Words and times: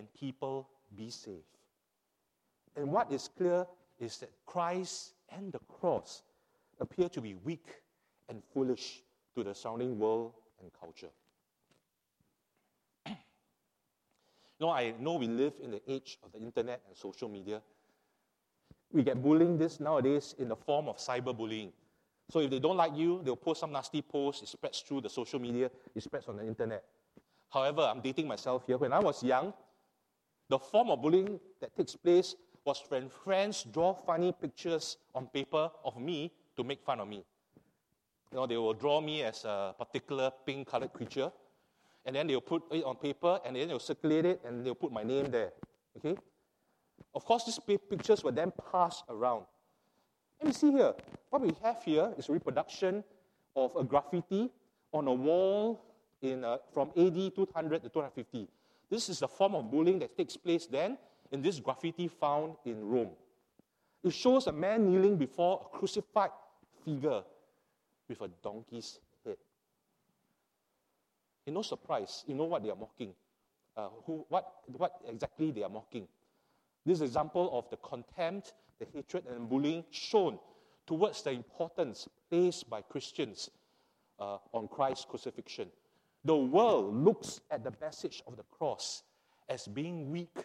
can 0.00 0.08
people 0.18 0.66
be 0.96 1.10
saved? 1.10 1.44
And 2.74 2.90
what 2.90 3.12
is 3.12 3.28
clear 3.36 3.66
is 3.98 4.16
that 4.18 4.30
Christ 4.46 5.12
and 5.36 5.52
the 5.52 5.58
cross 5.68 6.22
appear 6.80 7.10
to 7.10 7.20
be 7.20 7.34
weak 7.34 7.66
and 8.30 8.42
foolish 8.54 9.02
to 9.36 9.44
the 9.44 9.54
surrounding 9.54 9.98
world 9.98 10.32
and 10.62 10.70
culture. 10.72 11.10
you 13.08 13.14
know, 14.60 14.70
I 14.70 14.94
know 14.98 15.16
we 15.16 15.26
live 15.26 15.52
in 15.62 15.70
the 15.70 15.82
age 15.86 16.18
of 16.24 16.32
the 16.32 16.38
internet 16.38 16.80
and 16.88 16.96
social 16.96 17.28
media. 17.28 17.60
We 18.92 19.02
get 19.02 19.22
bullying 19.22 19.58
this 19.58 19.80
nowadays 19.80 20.34
in 20.38 20.48
the 20.48 20.56
form 20.56 20.88
of 20.88 20.96
cyberbullying. 20.96 21.72
So 22.30 22.38
if 22.40 22.48
they 22.48 22.58
don't 22.58 22.78
like 22.78 22.96
you, 22.96 23.20
they'll 23.22 23.36
post 23.36 23.60
some 23.60 23.72
nasty 23.72 24.00
post, 24.00 24.42
it 24.42 24.48
spreads 24.48 24.80
through 24.80 25.02
the 25.02 25.10
social 25.10 25.38
media, 25.38 25.70
it 25.94 26.02
spreads 26.02 26.26
on 26.26 26.38
the 26.38 26.46
internet. 26.46 26.84
However, 27.50 27.82
I'm 27.82 28.00
dating 28.00 28.28
myself 28.28 28.64
here. 28.66 28.78
When 28.78 28.92
I 28.92 29.00
was 29.00 29.22
young, 29.22 29.52
the 30.50 30.58
form 30.58 30.90
of 30.90 31.00
bullying 31.00 31.38
that 31.60 31.74
takes 31.76 31.94
place 31.94 32.34
was 32.64 32.82
when 32.88 33.08
friends 33.08 33.64
draw 33.72 33.94
funny 33.94 34.32
pictures 34.32 34.98
on 35.14 35.26
paper 35.28 35.70
of 35.84 35.96
me 35.96 36.32
to 36.56 36.64
make 36.64 36.82
fun 36.82 37.00
of 37.00 37.08
me. 37.08 37.24
You 38.32 38.36
know, 38.36 38.46
they 38.46 38.56
will 38.56 38.74
draw 38.74 39.00
me 39.00 39.22
as 39.22 39.44
a 39.44 39.74
particular 39.78 40.30
pink 40.44 40.68
colored 40.68 40.92
creature, 40.92 41.30
and 42.04 42.14
then 42.16 42.26
they'll 42.26 42.40
put 42.40 42.62
it 42.72 42.84
on 42.84 42.96
paper, 42.96 43.40
and 43.46 43.56
then 43.56 43.68
they'll 43.68 43.78
circulate 43.78 44.26
it, 44.26 44.40
and 44.44 44.66
they'll 44.66 44.74
put 44.74 44.92
my 44.92 45.04
name 45.04 45.30
there. 45.30 45.52
Okay? 45.96 46.16
Of 47.14 47.24
course, 47.24 47.44
these 47.44 47.58
pictures 47.88 48.22
were 48.22 48.32
then 48.32 48.52
passed 48.70 49.04
around. 49.08 49.44
Let 50.40 50.48
me 50.48 50.52
see 50.52 50.72
here. 50.72 50.94
What 51.30 51.42
we 51.42 51.52
have 51.62 51.82
here 51.82 52.12
is 52.18 52.28
a 52.28 52.32
reproduction 52.32 53.04
of 53.54 53.74
a 53.76 53.84
graffiti 53.84 54.50
on 54.92 55.06
a 55.06 55.12
wall 55.12 55.80
in, 56.22 56.44
uh, 56.44 56.58
from 56.72 56.90
AD 56.96 57.34
200 57.34 57.82
to 57.82 57.88
250. 57.88 58.48
This 58.90 59.08
is 59.08 59.20
the 59.20 59.28
form 59.28 59.54
of 59.54 59.70
bullying 59.70 60.00
that 60.00 60.16
takes 60.16 60.36
place 60.36 60.66
then 60.66 60.98
in 61.30 61.40
this 61.40 61.60
graffiti 61.60 62.08
found 62.08 62.56
in 62.64 62.84
Rome. 62.84 63.10
It 64.02 64.12
shows 64.12 64.46
a 64.46 64.52
man 64.52 64.90
kneeling 64.90 65.16
before 65.16 65.66
a 65.66 65.78
crucified 65.78 66.30
figure 66.84 67.22
with 68.08 68.20
a 68.20 68.28
donkey's 68.42 68.98
head. 69.24 69.36
In 71.46 71.54
no 71.54 71.62
surprise, 71.62 72.24
you 72.26 72.34
know 72.34 72.44
what 72.44 72.62
they 72.62 72.70
are 72.70 72.76
mocking. 72.76 73.14
Uh, 73.76 73.88
who, 74.04 74.24
what, 74.28 74.52
what 74.76 75.00
exactly 75.08 75.52
they 75.52 75.62
are 75.62 75.70
mocking. 75.70 76.08
This 76.84 76.96
is 76.96 77.00
an 77.02 77.06
example 77.06 77.56
of 77.56 77.70
the 77.70 77.76
contempt, 77.76 78.54
the 78.80 78.86
hatred, 78.92 79.24
and 79.30 79.48
bullying 79.48 79.84
shown 79.90 80.38
towards 80.86 81.22
the 81.22 81.30
importance 81.30 82.08
placed 82.28 82.68
by 82.68 82.80
Christians 82.82 83.50
uh, 84.18 84.38
on 84.52 84.66
Christ's 84.66 85.04
crucifixion. 85.04 85.68
The 86.24 86.36
world 86.36 86.94
looks 86.94 87.40
at 87.50 87.64
the 87.64 87.72
message 87.80 88.22
of 88.26 88.36
the 88.36 88.42
cross 88.42 89.02
as 89.48 89.66
being 89.66 90.10
weak 90.10 90.36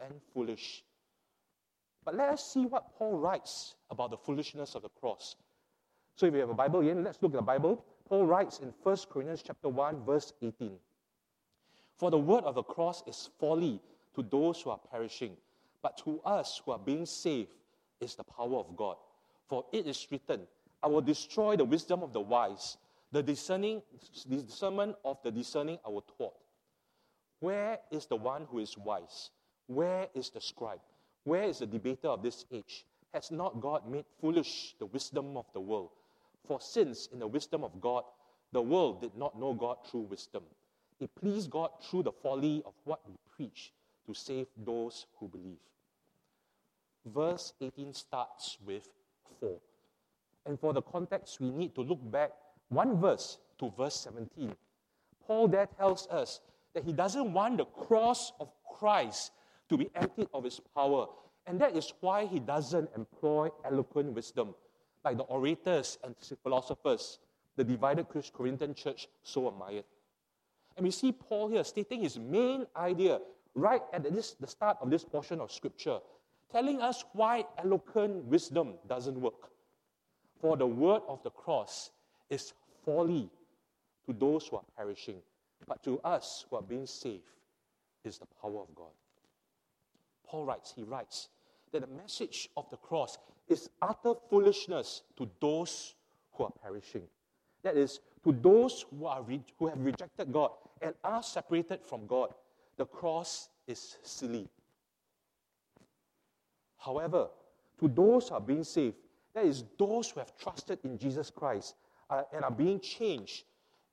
and 0.00 0.12
foolish. 0.32 0.84
But 2.04 2.16
let 2.16 2.30
us 2.30 2.52
see 2.52 2.66
what 2.66 2.94
Paul 2.98 3.18
writes 3.18 3.76
about 3.90 4.10
the 4.10 4.16
foolishness 4.16 4.74
of 4.74 4.82
the 4.82 4.88
cross. 4.88 5.36
So 6.16 6.26
if 6.26 6.34
you 6.34 6.40
have 6.40 6.50
a 6.50 6.54
Bible 6.54 6.80
here, 6.80 6.94
let's 6.94 7.22
look 7.22 7.32
at 7.32 7.38
the 7.38 7.42
Bible. 7.42 7.84
Paul 8.08 8.26
writes 8.26 8.58
in 8.58 8.72
1 8.82 8.96
Corinthians 9.10 9.42
chapter 9.42 9.68
1, 9.68 10.04
verse 10.04 10.32
18. 10.42 10.72
For 11.96 12.10
the 12.10 12.18
word 12.18 12.44
of 12.44 12.56
the 12.56 12.62
cross 12.62 13.02
is 13.06 13.30
folly 13.38 13.80
to 14.14 14.22
those 14.22 14.60
who 14.60 14.70
are 14.70 14.80
perishing, 14.90 15.36
but 15.82 15.96
to 15.98 16.20
us 16.24 16.60
who 16.64 16.72
are 16.72 16.78
being 16.78 17.06
saved 17.06 17.54
is 18.00 18.14
the 18.14 18.24
power 18.24 18.58
of 18.58 18.76
God. 18.76 18.96
For 19.48 19.64
it 19.72 19.86
is 19.86 20.06
written, 20.10 20.40
I 20.82 20.88
will 20.88 21.00
destroy 21.00 21.56
the 21.56 21.64
wisdom 21.64 22.02
of 22.02 22.12
the 22.12 22.20
wise, 22.20 22.76
the 23.14 23.22
discerning 23.22 23.80
discernment 24.28 24.96
of 25.04 25.22
the 25.22 25.30
discerning 25.30 25.78
I 25.86 25.88
will 25.88 26.04
thwart. 26.16 26.34
Where 27.38 27.78
is 27.92 28.06
the 28.06 28.16
one 28.16 28.44
who 28.50 28.58
is 28.58 28.76
wise? 28.76 29.30
Where 29.68 30.08
is 30.14 30.30
the 30.30 30.40
scribe? 30.40 30.80
Where 31.22 31.44
is 31.44 31.60
the 31.60 31.66
debater 31.66 32.08
of 32.08 32.24
this 32.24 32.44
age? 32.50 32.84
Has 33.12 33.30
not 33.30 33.60
God 33.60 33.88
made 33.88 34.04
foolish 34.20 34.74
the 34.80 34.86
wisdom 34.86 35.36
of 35.36 35.46
the 35.52 35.60
world? 35.60 35.90
For 36.48 36.60
since 36.60 37.08
in 37.12 37.20
the 37.20 37.28
wisdom 37.28 37.62
of 37.62 37.80
God, 37.80 38.02
the 38.50 38.60
world 38.60 39.00
did 39.00 39.16
not 39.16 39.38
know 39.38 39.54
God 39.54 39.76
through 39.88 40.08
wisdom, 40.10 40.42
it 40.98 41.14
pleased 41.14 41.50
God 41.50 41.70
through 41.84 42.02
the 42.02 42.12
folly 42.12 42.64
of 42.66 42.72
what 42.82 42.98
we 43.06 43.14
preach 43.36 43.72
to 44.08 44.14
save 44.14 44.48
those 44.56 45.06
who 45.20 45.28
believe. 45.28 45.62
Verse 47.06 47.52
18 47.60 47.94
starts 47.94 48.58
with 48.66 48.88
4. 49.38 49.56
And 50.46 50.58
for 50.58 50.72
the 50.72 50.82
context, 50.82 51.40
we 51.40 51.50
need 51.50 51.76
to 51.76 51.82
look 51.82 52.00
back 52.10 52.32
one 52.74 53.00
verse 53.00 53.38
to 53.58 53.72
verse 53.76 53.94
17. 53.96 54.54
Paul 55.26 55.48
there 55.48 55.66
tells 55.78 56.06
us 56.08 56.40
that 56.74 56.84
he 56.84 56.92
doesn't 56.92 57.32
want 57.32 57.58
the 57.58 57.64
cross 57.64 58.32
of 58.40 58.48
Christ 58.78 59.32
to 59.68 59.76
be 59.76 59.88
emptied 59.94 60.28
of 60.34 60.44
its 60.44 60.60
power. 60.74 61.06
And 61.46 61.60
that 61.60 61.76
is 61.76 61.92
why 62.00 62.26
he 62.26 62.40
doesn't 62.40 62.90
employ 62.96 63.50
eloquent 63.64 64.12
wisdom, 64.12 64.54
like 65.04 65.16
the 65.16 65.24
orators 65.24 65.98
and 66.04 66.14
philosophers 66.42 67.18
the 67.56 67.64
divided 67.64 68.06
Corinthian 68.32 68.74
church 68.74 69.08
so 69.22 69.48
admired. 69.48 69.84
And 70.76 70.84
we 70.84 70.90
see 70.90 71.12
Paul 71.12 71.48
here 71.48 71.62
stating 71.62 72.02
his 72.02 72.18
main 72.18 72.66
idea 72.76 73.20
right 73.54 73.82
at 73.92 74.02
this, 74.12 74.34
the 74.40 74.46
start 74.46 74.78
of 74.80 74.90
this 74.90 75.04
portion 75.04 75.40
of 75.40 75.52
Scripture, 75.52 76.00
telling 76.50 76.80
us 76.80 77.04
why 77.12 77.44
eloquent 77.58 78.24
wisdom 78.24 78.74
doesn't 78.88 79.20
work. 79.20 79.50
For 80.40 80.56
the 80.56 80.66
word 80.66 81.02
of 81.08 81.22
the 81.22 81.30
cross 81.30 81.90
is 82.28 82.52
folly 82.84 83.30
to 84.06 84.12
those 84.12 84.46
who 84.46 84.56
are 84.56 84.64
perishing, 84.76 85.16
but 85.66 85.82
to 85.84 85.98
us 86.00 86.44
who 86.48 86.56
are 86.56 86.62
being 86.62 86.86
saved 86.86 87.22
is 88.04 88.18
the 88.18 88.26
power 88.40 88.60
of 88.60 88.74
God. 88.74 88.92
Paul 90.26 90.44
writes, 90.44 90.72
he 90.74 90.82
writes 90.82 91.28
that 91.72 91.80
the 91.80 91.96
message 91.96 92.48
of 92.56 92.68
the 92.70 92.76
cross 92.76 93.18
is 93.48 93.68
utter 93.82 94.14
foolishness 94.30 95.02
to 95.16 95.28
those 95.40 95.94
who 96.32 96.44
are 96.44 96.52
perishing. 96.62 97.02
That 97.62 97.76
is, 97.76 98.00
to 98.24 98.32
those 98.32 98.84
who, 98.90 99.06
are 99.06 99.22
re- 99.22 99.44
who 99.58 99.68
have 99.68 99.80
rejected 99.80 100.32
God 100.32 100.50
and 100.82 100.94
are 101.02 101.22
separated 101.22 101.80
from 101.82 102.06
God. 102.06 102.34
The 102.76 102.86
cross 102.86 103.48
is 103.66 103.96
silly. 104.02 104.48
However, 106.76 107.28
to 107.80 107.88
those 107.88 108.28
who 108.28 108.34
are 108.34 108.40
being 108.40 108.64
saved, 108.64 108.96
that 109.34 109.46
is, 109.46 109.64
those 109.78 110.10
who 110.10 110.20
have 110.20 110.36
trusted 110.36 110.78
in 110.84 110.98
Jesus 110.98 111.30
Christ 111.30 111.74
and 112.32 112.44
are 112.44 112.50
being 112.50 112.80
changed 112.80 113.44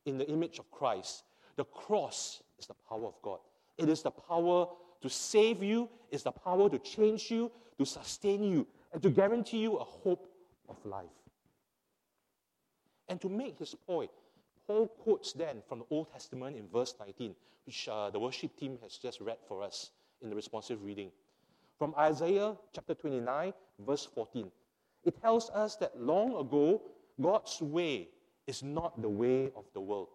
in 0.06 0.18
the 0.18 0.28
image 0.30 0.60
of 0.60 0.70
Christ, 0.72 1.24
the 1.56 1.66
cross 1.66 2.42
is 2.60 2.68
the 2.68 2.76
power 2.88 3.06
of 3.06 3.16
God. 3.22 3.40
It 3.78 3.90
is 3.90 4.02
the 4.02 4.12
power 4.12 4.68
to 5.02 5.10
save 5.10 5.64
you, 5.64 5.90
it's 6.12 6.24
the 6.24 6.32
power 6.32 6.70
to 6.70 6.80
change 6.80 7.32
you, 7.32 7.52
to 7.78 7.86
sustain 7.86 8.44
you, 8.44 8.68
and 8.94 9.02
to 9.02 9.10
guarantee 9.10 9.60
you 9.60 9.78
a 9.78 9.84
hope 9.84 10.28
of 10.70 10.78
life. 10.86 11.06
And 13.10 13.20
to 13.22 13.30
make 13.30 13.60
his 13.60 13.76
point, 13.76 14.12
Paul 14.68 14.88
quotes 14.88 15.34
then 15.34 15.62
from 15.68 15.80
the 15.80 15.86
Old 15.90 16.12
Testament 16.12 16.56
in 16.56 16.68
verse 16.68 16.96
19, 17.00 17.36
which 17.66 17.90
uh, 17.92 18.10
the 18.10 18.20
worship 18.20 18.56
team 18.56 18.78
has 18.82 18.98
just 18.98 19.20
read 19.20 19.38
for 19.48 19.62
us 19.62 19.92
in 20.22 20.30
the 20.30 20.36
responsive 20.36 20.84
reading. 20.84 21.12
From 21.78 21.94
Isaiah 21.98 22.56
chapter 22.74 22.94
29, 22.94 23.54
verse 23.86 24.08
14. 24.14 24.52
It 25.04 25.20
tells 25.20 25.50
us 25.50 25.76
that 25.78 26.00
long 26.00 26.40
ago, 26.40 26.82
God's 27.20 27.62
way 27.62 28.10
is 28.48 28.64
not 28.64 29.02
the 29.02 29.10
way 29.10 29.52
of 29.56 29.66
the 29.74 29.82
world. 29.82 30.10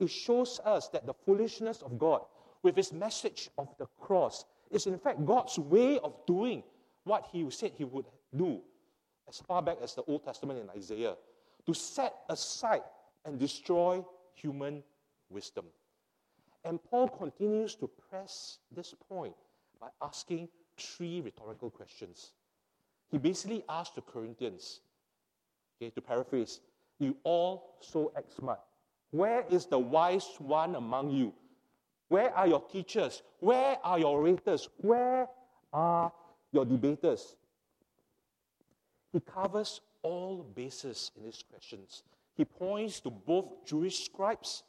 It 0.00 0.10
shows 0.10 0.60
us 0.64 0.88
that 0.88 1.06
the 1.06 1.14
foolishness 1.14 1.82
of 1.82 1.98
God 1.98 2.22
with 2.62 2.76
his 2.76 2.92
message 2.92 3.50
of 3.58 3.68
the 3.78 3.86
cross 4.00 4.44
is 4.70 4.86
in 4.86 4.98
fact 4.98 5.24
God's 5.24 5.58
way 5.58 5.98
of 5.98 6.14
doing 6.26 6.62
what 7.04 7.26
he 7.32 7.48
said 7.50 7.72
he 7.76 7.84
would 7.84 8.06
do 8.36 8.60
as 9.28 9.40
far 9.40 9.62
back 9.62 9.78
as 9.82 9.94
the 9.94 10.02
Old 10.02 10.24
Testament 10.24 10.60
in 10.60 10.70
Isaiah 10.70 11.16
to 11.66 11.74
set 11.74 12.14
aside 12.28 12.82
and 13.24 13.38
destroy 13.38 14.04
human 14.34 14.82
wisdom. 15.30 15.66
And 16.64 16.82
Paul 16.82 17.08
continues 17.08 17.74
to 17.76 17.88
press 18.10 18.58
this 18.74 18.94
point 19.08 19.34
by 19.80 19.88
asking 20.02 20.48
three 20.76 21.20
rhetorical 21.20 21.70
questions. 21.70 22.32
He 23.10 23.18
basically 23.18 23.64
asked 23.68 23.94
the 23.94 24.02
Corinthians, 24.02 24.80
okay, 25.80 25.90
to 25.90 26.00
paraphrase, 26.00 26.60
you 26.98 27.16
all 27.22 27.76
so 27.80 28.12
smart. 28.36 28.60
Where 29.10 29.44
is 29.50 29.66
the 29.66 29.78
wise 29.78 30.28
one 30.38 30.74
among 30.74 31.10
you? 31.10 31.32
Where 32.08 32.34
are 32.34 32.46
your 32.46 32.62
teachers? 32.62 33.22
Where 33.40 33.76
are 33.84 33.98
your 33.98 34.18
orators? 34.18 34.68
Where 34.78 35.28
are 35.72 36.12
your 36.52 36.64
debaters? 36.64 37.36
He 39.12 39.20
covers 39.20 39.80
all 40.02 40.44
bases 40.54 41.12
in 41.16 41.24
his 41.24 41.42
questions. 41.50 42.02
He 42.36 42.44
points 42.44 43.00
to 43.00 43.10
both 43.10 43.66
Jewish 43.66 44.04
scribes 44.04 44.62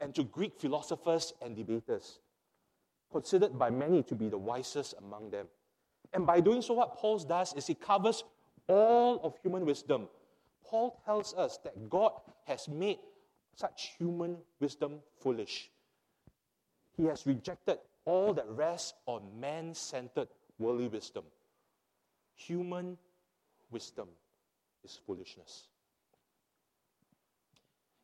and 0.00 0.14
to 0.14 0.24
Greek 0.24 0.58
philosophers 0.58 1.34
and 1.42 1.54
debaters, 1.54 2.20
considered 3.12 3.58
by 3.58 3.70
many 3.70 4.02
to 4.04 4.14
be 4.14 4.28
the 4.28 4.38
wisest 4.38 4.94
among 4.98 5.30
them. 5.30 5.46
And 6.12 6.26
by 6.26 6.40
doing 6.40 6.62
so, 6.62 6.74
what 6.74 6.96
Paul 6.96 7.18
does 7.18 7.54
is 7.54 7.66
he 7.66 7.74
covers 7.74 8.24
all 8.66 9.20
of 9.22 9.34
human 9.42 9.64
wisdom. 9.64 10.08
Paul 10.70 11.00
tells 11.04 11.34
us 11.34 11.58
that 11.64 11.90
God 11.90 12.12
has 12.44 12.68
made 12.68 12.98
such 13.56 13.94
human 13.98 14.36
wisdom 14.60 15.00
foolish. 15.18 15.68
He 16.96 17.06
has 17.06 17.26
rejected 17.26 17.78
all 18.04 18.32
that 18.34 18.48
rests 18.48 18.94
on 19.06 19.22
man 19.40 19.74
centered 19.74 20.28
worldly 20.60 20.86
wisdom. 20.86 21.24
Human 22.36 22.96
wisdom 23.72 24.06
is 24.84 24.98
foolishness. 25.04 25.66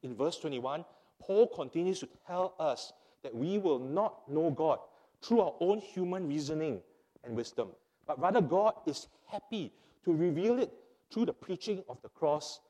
In 0.02 0.16
verse 0.16 0.38
21, 0.40 0.84
Paul 1.20 1.46
continues 1.46 2.00
to 2.00 2.08
tell 2.26 2.54
us 2.58 2.92
that 3.22 3.34
we 3.34 3.58
will 3.58 3.78
not 3.78 4.28
know 4.28 4.50
God 4.50 4.80
through 5.22 5.40
our 5.40 5.54
own 5.60 5.78
human 5.78 6.28
reasoning 6.28 6.80
and 7.22 7.36
wisdom, 7.36 7.68
but 8.06 8.20
rather 8.20 8.40
God 8.40 8.74
is 8.86 9.06
happy 9.26 9.72
to 10.04 10.12
reveal 10.12 10.58
it 10.58 10.72
through 11.12 11.26
the 11.26 11.32
preaching 11.32 11.82
of 11.88 12.00
the 12.02 12.08
cross, 12.08 12.60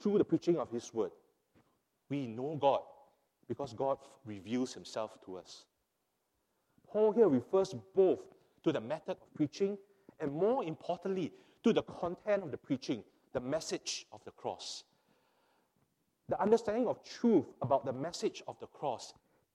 through 0.00 0.18
the 0.18 0.24
preaching 0.24 0.58
of 0.58 0.70
His 0.70 0.92
word. 0.92 1.12
We 2.08 2.26
know 2.26 2.56
God 2.60 2.80
because 3.48 3.72
God 3.72 3.98
reveals 4.24 4.72
Himself 4.72 5.18
to 5.26 5.36
us. 5.36 5.64
Paul 6.86 7.12
here 7.12 7.28
refers 7.28 7.74
both 7.94 8.20
to 8.64 8.72
the 8.72 8.80
method 8.80 9.16
of 9.20 9.34
preaching 9.34 9.78
and, 10.18 10.32
more 10.32 10.64
importantly, 10.64 11.32
to 11.64 11.72
the 11.72 11.82
content 11.82 12.42
of 12.42 12.50
the 12.50 12.56
preaching, 12.56 13.04
the 13.32 13.40
message 13.40 14.06
of 14.12 14.24
the 14.24 14.30
cross. 14.32 14.84
The 16.28 16.40
understanding 16.40 16.86
of 16.86 17.02
truth 17.02 17.46
about 17.62 17.84
the 17.84 17.92
message 17.92 18.42
of 18.46 18.58
the 18.60 18.66
cross 18.66 19.14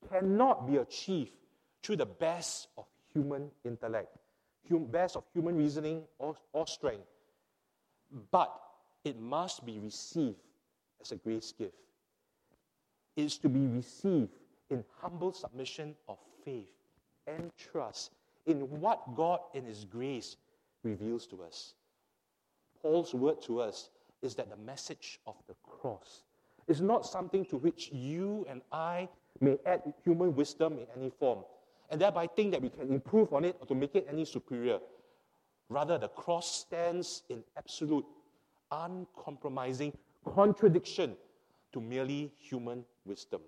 cannot 0.09 0.67
be 0.67 0.77
achieved 0.77 1.31
through 1.81 1.97
the 1.97 2.05
best 2.05 2.67
of 2.77 2.85
human 3.13 3.49
intellect, 3.63 4.09
best 4.69 5.15
of 5.15 5.23
human 5.33 5.55
reasoning 5.55 6.03
or, 6.19 6.35
or 6.51 6.67
strength, 6.67 7.05
but 8.31 8.61
it 9.03 9.19
must 9.19 9.65
be 9.65 9.79
received 9.79 10.41
as 11.01 11.11
a 11.11 11.15
grace 11.15 11.53
gift. 11.57 11.75
It 13.15 13.23
is 13.23 13.37
to 13.39 13.49
be 13.49 13.65
received 13.67 14.31
in 14.69 14.83
humble 15.01 15.31
submission 15.31 15.95
of 16.07 16.17
faith 16.43 16.71
and 17.27 17.51
trust 17.57 18.11
in 18.45 18.57
what 18.79 19.15
God 19.15 19.39
in 19.53 19.65
His 19.65 19.85
grace 19.85 20.37
reveals 20.83 21.25
to 21.27 21.43
us. 21.43 21.73
Paul's 22.81 23.13
word 23.13 23.41
to 23.43 23.61
us 23.61 23.89
is 24.21 24.35
that 24.35 24.49
the 24.49 24.57
message 24.57 25.19
of 25.25 25.35
the 25.47 25.55
cross 25.63 26.23
is 26.67 26.81
not 26.81 27.05
something 27.05 27.45
to 27.45 27.57
which 27.57 27.91
you 27.91 28.45
and 28.49 28.61
I 28.71 29.07
may 29.39 29.57
add 29.65 29.81
human 30.03 30.35
wisdom 30.35 30.73
in 30.73 30.87
any 30.95 31.09
form, 31.09 31.43
and 31.89 31.99
thereby 31.99 32.27
think 32.27 32.51
that 32.51 32.61
we 32.61 32.69
can 32.69 32.91
improve 32.91 33.33
on 33.33 33.45
it 33.45 33.55
or 33.59 33.67
to 33.67 33.75
make 33.75 33.95
it 33.95 34.07
any 34.09 34.25
superior. 34.25 34.79
Rather, 35.69 35.97
the 35.97 36.07
cross 36.09 36.59
stands 36.61 37.23
in 37.29 37.43
absolute, 37.57 38.05
uncompromising 38.71 39.93
contradiction 40.33 41.15
to 41.73 41.81
merely 41.81 42.31
human 42.37 42.85
wisdom. 43.05 43.41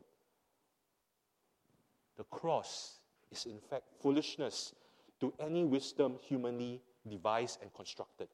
The 2.17 2.23
cross 2.25 2.99
is, 3.31 3.45
in 3.45 3.59
fact, 3.59 3.83
foolishness 4.01 4.73
to 5.19 5.33
any 5.39 5.63
wisdom 5.63 6.17
humanly 6.21 6.81
devised 7.07 7.59
and 7.61 7.73
constructed. 7.73 8.27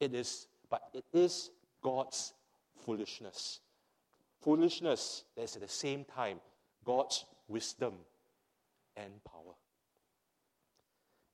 It 0.00 0.14
is, 0.14 0.46
but 0.70 0.82
it 0.94 1.04
is 1.12 1.50
God's 1.82 2.32
foolishness. 2.84 3.60
Foolishness 4.40 5.24
that 5.36 5.42
is 5.42 5.56
at 5.56 5.62
the 5.62 5.68
same 5.68 6.04
time 6.04 6.40
God's 6.84 7.24
wisdom 7.48 7.94
and 8.96 9.12
power. 9.24 9.54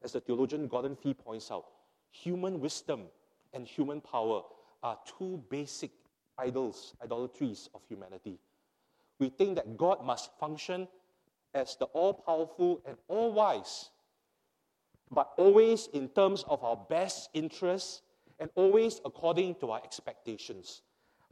As 0.08 0.12
the 0.12 0.20
theologian 0.22 0.69
Gordon 0.69 0.96
Fee 0.96 1.12
points 1.12 1.50
out, 1.50 1.66
human 2.10 2.60
wisdom 2.60 3.08
and 3.52 3.69
human 3.69 4.00
power 4.00 4.40
are 4.82 4.99
two 5.05 5.44
basic 5.50 5.90
idols, 6.38 6.94
idolatries 7.05 7.69
of 7.75 7.82
humanity. 7.87 8.38
We 9.19 9.28
think 9.28 9.56
that 9.56 9.76
God 9.76 10.02
must 10.02 10.31
function 10.40 10.88
as 11.52 11.76
the 11.76 11.84
all 11.93 12.14
powerful 12.14 12.81
and 12.87 12.96
all 13.06 13.34
wise, 13.34 13.90
but 15.10 15.31
always 15.37 15.88
in 15.93 16.08
terms 16.08 16.43
of 16.49 16.64
our 16.64 16.78
best 16.88 17.28
interests 17.34 18.00
and 18.38 18.49
always 18.54 19.02
according 19.04 19.56
to 19.56 19.72
our 19.72 19.82
expectations. 19.84 20.81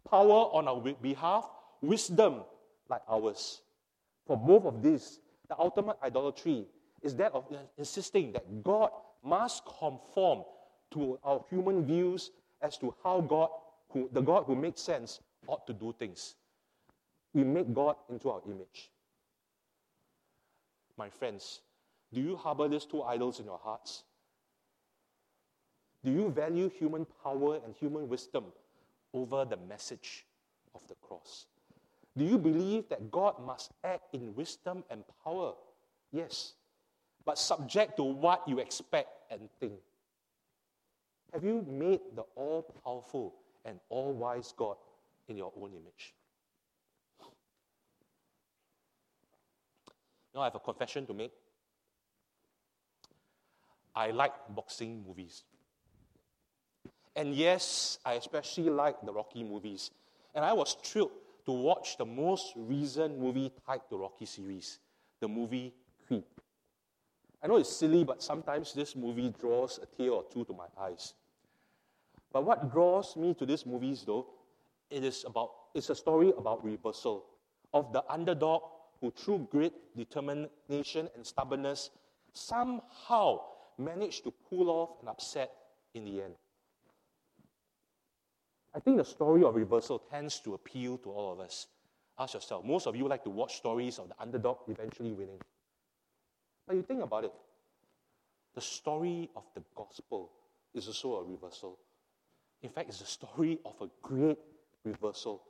Power 0.05 0.50
on 0.52 0.69
our 0.69 0.82
behalf, 1.00 1.49
wisdom 1.81 2.44
like 2.90 3.00
ours. 3.08 3.62
For 4.26 4.37
both 4.37 4.67
of 4.67 4.82
these, 4.82 5.20
the 5.49 5.58
ultimate 5.58 5.96
idolatry 6.02 6.67
is 7.02 7.14
that 7.16 7.32
of 7.32 7.44
insisting 7.78 8.32
that 8.32 8.62
God 8.62 8.90
must 9.22 9.62
conform 9.64 10.44
to 10.93 11.19
our 11.25 11.44
human 11.50 11.84
views 11.84 12.31
as 12.62 12.78
to 12.78 12.94
how 13.02 13.20
God, 13.20 13.50
who, 13.90 14.08
the 14.12 14.20
God 14.20 14.44
who 14.46 14.54
makes 14.54 14.81
sense, 14.81 15.20
ought 15.46 15.66
to 15.66 15.72
do 15.72 15.94
things. 15.98 16.34
We 17.34 17.44
make 17.44 17.72
God 17.72 17.96
into 18.08 18.31
our 18.31 18.40
image. 18.46 18.90
My 20.96 21.10
friends, 21.10 21.60
do 22.12 22.20
you 22.20 22.37
harbor 22.37 22.69
these 22.69 22.87
two 22.87 23.02
idols 23.02 23.40
in 23.40 23.46
your 23.46 23.60
hearts? 23.62 24.04
Do 26.04 26.10
you 26.10 26.31
value 26.31 26.70
human 26.70 27.06
power 27.22 27.60
and 27.64 27.75
human 27.75 28.08
wisdom 28.08 28.44
over 29.12 29.44
the 29.44 29.56
message 29.69 30.25
of 30.75 30.87
the 30.88 30.94
cross? 31.02 31.46
Do 32.16 32.25
you 32.25 32.38
believe 32.38 32.88
that 32.88 33.10
God 33.10 33.34
must 33.44 33.72
act 33.84 34.14
in 34.14 34.34
wisdom 34.34 34.84
and 34.88 35.04
power? 35.22 35.52
Yes, 36.12 36.54
but 37.26 37.38
subject 37.38 37.96
to 37.96 38.05
what 38.05 38.46
you 38.46 38.61
expect 38.61 39.08
and 39.31 39.50
think. 39.58 39.75
Have 41.32 41.44
you 41.44 41.67
made 41.69 42.00
the 42.14 42.23
all 42.37 42.62
powerful 42.84 43.34
and 43.64 43.81
all 43.88 44.12
wise 44.12 44.55
God 44.56 44.76
in 45.28 45.37
your 45.37 45.52
own 45.61 45.73
image? 45.73 46.14
Now, 50.32 50.43
I 50.43 50.44
have 50.44 50.55
a 50.55 50.61
confession 50.61 51.05
to 51.06 51.14
make. 51.14 51.32
I 53.94 54.12
like 54.12 54.32
boxing 54.55 55.02
movies. 55.06 55.43
And 57.17 57.34
yes, 57.34 57.99
I 58.05 58.12
especially 58.14 58.70
like 58.70 59.00
the 59.05 59.12
Rocky 59.12 59.43
movies. 59.43 59.90
And 60.34 60.44
I 60.44 60.52
was 60.52 60.76
thrilled 60.84 61.12
to 61.46 61.52
watch 61.52 61.96
the 61.96 62.05
most 62.05 62.52
recent 62.55 63.19
movie 63.19 63.50
tied 63.67 63.81
to 63.88 63.96
Rocky 63.96 64.26
series, 64.26 64.79
the 65.20 65.26
movie 65.26 65.75
Creed. 66.06 66.25
I 67.46 67.48
know 67.48 67.58
it's 67.58 67.70
silly, 67.70 68.02
but 68.02 68.25
sometimes 68.25 68.72
this 68.72 68.96
movie 68.96 69.32
draws 69.40 69.78
a 69.78 69.87
tear 69.87 70.10
or 70.10 70.25
two 70.32 70.44
to 70.46 70.52
my 70.52 70.66
eyes. 70.76 71.14
But 72.32 72.44
what 72.44 72.72
draws 72.72 73.14
me 73.14 73.34
to 73.34 73.46
these 73.46 73.64
movies, 73.64 74.02
though, 74.04 74.26
it 74.90 75.04
is 75.04 75.25
about 75.25 75.52
it's 75.72 75.88
a 75.88 75.94
story 75.94 76.32
about 76.37 76.64
reversal 76.64 77.25
of 77.72 77.93
the 77.93 78.02
underdog 78.10 78.62
who, 79.00 79.12
through 79.12 79.46
great 79.52 79.75
determination 79.96 81.08
and 81.14 81.25
stubbornness, 81.25 81.90
somehow 82.32 83.43
managed 83.78 84.24
to 84.24 84.32
pull 84.50 84.69
off 84.69 85.00
an 85.00 85.06
upset 85.06 85.53
in 85.94 86.05
the 86.05 86.22
end. 86.22 86.34
I 88.74 88.81
think 88.81 88.96
the 88.96 89.05
story 89.05 89.44
of 89.44 89.55
reversal 89.55 90.00
tends 90.00 90.41
to 90.41 90.55
appeal 90.55 90.98
to 90.98 91.10
all 91.10 91.34
of 91.34 91.38
us. 91.38 91.69
Ask 92.19 92.34
yourself, 92.34 92.65
most 92.65 92.88
of 92.88 92.96
you 92.96 93.06
like 93.06 93.22
to 93.22 93.31
watch 93.31 93.58
stories 93.58 94.00
of 94.00 94.08
the 94.08 94.17
underdog 94.20 94.58
eventually 94.67 95.12
winning. 95.12 95.41
But 96.67 96.77
you 96.77 96.82
think 96.82 97.03
about 97.03 97.25
it, 97.25 97.32
the 98.55 98.61
story 98.61 99.31
of 99.37 99.44
the 99.55 99.63
gospel 99.75 100.31
is 100.75 100.87
also 100.89 101.17
a 101.17 101.25
reversal. 101.25 101.79
In 102.63 102.70
fact, 102.70 102.89
it's 102.89 103.01
a 103.01 103.06
story 103.06 103.58
of 103.65 103.75
a 103.81 103.89
great 104.03 104.39
reversal. 104.85 105.43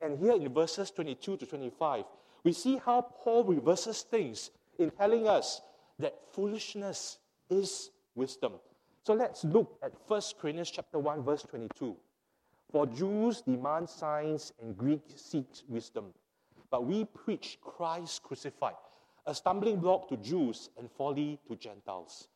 And 0.00 0.18
here 0.18 0.32
in 0.32 0.52
verses 0.52 0.90
22 0.90 1.38
to 1.38 1.46
25, 1.46 2.04
we 2.44 2.52
see 2.52 2.80
how 2.84 3.02
Paul 3.02 3.44
reverses 3.44 4.02
things 4.02 4.50
in 4.78 4.90
telling 4.90 5.26
us 5.26 5.60
that 5.98 6.14
foolishness 6.32 7.18
is 7.50 7.90
wisdom. 8.14 8.52
So 9.04 9.14
let's 9.14 9.44
look 9.44 9.78
at 9.82 9.92
1 10.06 10.22
Corinthians 10.40 10.70
chapter 10.70 10.98
1, 10.98 11.22
verse 11.22 11.42
22. 11.42 11.96
For 12.70 12.86
Jews 12.86 13.40
demand 13.42 13.88
signs 13.88 14.52
and 14.62 14.76
Greeks 14.76 15.14
seek 15.16 15.46
wisdom. 15.68 16.06
But 16.70 16.84
we 16.84 17.04
preach 17.04 17.58
Christ 17.60 18.22
crucified, 18.22 18.74
a 19.26 19.34
stumbling 19.34 19.78
block 19.78 20.08
to 20.08 20.16
Jews 20.16 20.70
and 20.78 20.90
folly 20.90 21.38
to 21.48 21.56
Gentiles. 21.56 22.28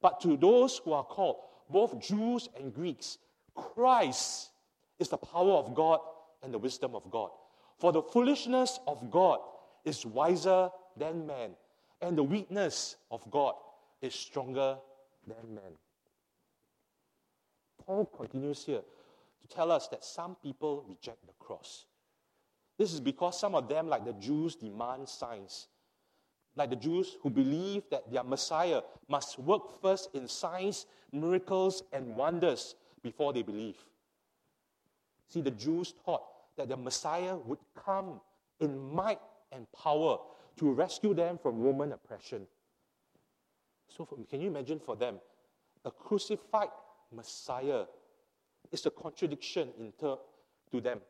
But 0.00 0.20
to 0.20 0.36
those 0.36 0.78
who 0.84 0.92
are 0.92 1.04
called, 1.04 1.36
both 1.70 1.98
Jews 2.00 2.48
and 2.58 2.72
Greeks, 2.72 3.18
Christ 3.54 4.50
is 4.98 5.08
the 5.08 5.16
power 5.16 5.52
of 5.52 5.74
God 5.74 6.00
and 6.42 6.52
the 6.52 6.58
wisdom 6.58 6.94
of 6.94 7.10
God. 7.10 7.30
For 7.78 7.92
the 7.92 8.02
foolishness 8.02 8.78
of 8.86 9.10
God 9.10 9.40
is 9.84 10.04
wiser 10.04 10.70
than 10.96 11.26
man, 11.26 11.50
and 12.00 12.16
the 12.16 12.22
weakness 12.22 12.96
of 13.10 13.28
God 13.30 13.54
is 14.00 14.14
stronger 14.14 14.76
than 15.26 15.54
man. 15.54 15.72
Paul 17.84 18.06
continues 18.06 18.64
here 18.64 18.82
to 19.40 19.48
tell 19.48 19.70
us 19.70 19.88
that 19.88 20.04
some 20.04 20.36
people 20.42 20.84
reject 20.88 21.26
the 21.26 21.32
cross. 21.38 21.86
This 22.76 22.92
is 22.92 23.00
because 23.00 23.38
some 23.38 23.54
of 23.54 23.68
them, 23.68 23.88
like 23.88 24.04
the 24.04 24.12
Jews, 24.14 24.54
demand 24.54 25.08
signs. 25.08 25.68
Like 26.58 26.70
the 26.70 26.76
Jews 26.76 27.16
who 27.22 27.30
believe 27.30 27.84
that 27.92 28.10
their 28.10 28.24
Messiah 28.24 28.80
must 29.08 29.38
work 29.38 29.80
first 29.80 30.10
in 30.12 30.26
signs, 30.26 30.86
miracles, 31.12 31.84
and 31.92 32.16
wonders 32.16 32.74
before 33.00 33.32
they 33.32 33.42
believe. 33.42 33.76
See, 35.28 35.40
the 35.40 35.52
Jews 35.52 35.94
taught 36.04 36.24
that 36.56 36.68
the 36.68 36.76
Messiah 36.76 37.36
would 37.36 37.60
come 37.76 38.20
in 38.58 38.76
might 38.92 39.20
and 39.52 39.70
power 39.70 40.18
to 40.56 40.72
rescue 40.72 41.14
them 41.14 41.38
from 41.40 41.60
Roman 41.60 41.92
oppression. 41.92 42.48
So, 43.96 44.04
for, 44.04 44.16
can 44.28 44.40
you 44.40 44.48
imagine 44.48 44.80
for 44.80 44.96
them, 44.96 45.20
a 45.84 45.92
crucified 45.92 46.70
Messiah 47.14 47.84
is 48.72 48.84
a 48.84 48.90
contradiction 48.90 49.68
in 49.78 49.92
ter- 49.92 50.18
to 50.72 50.80
them. 50.80 51.00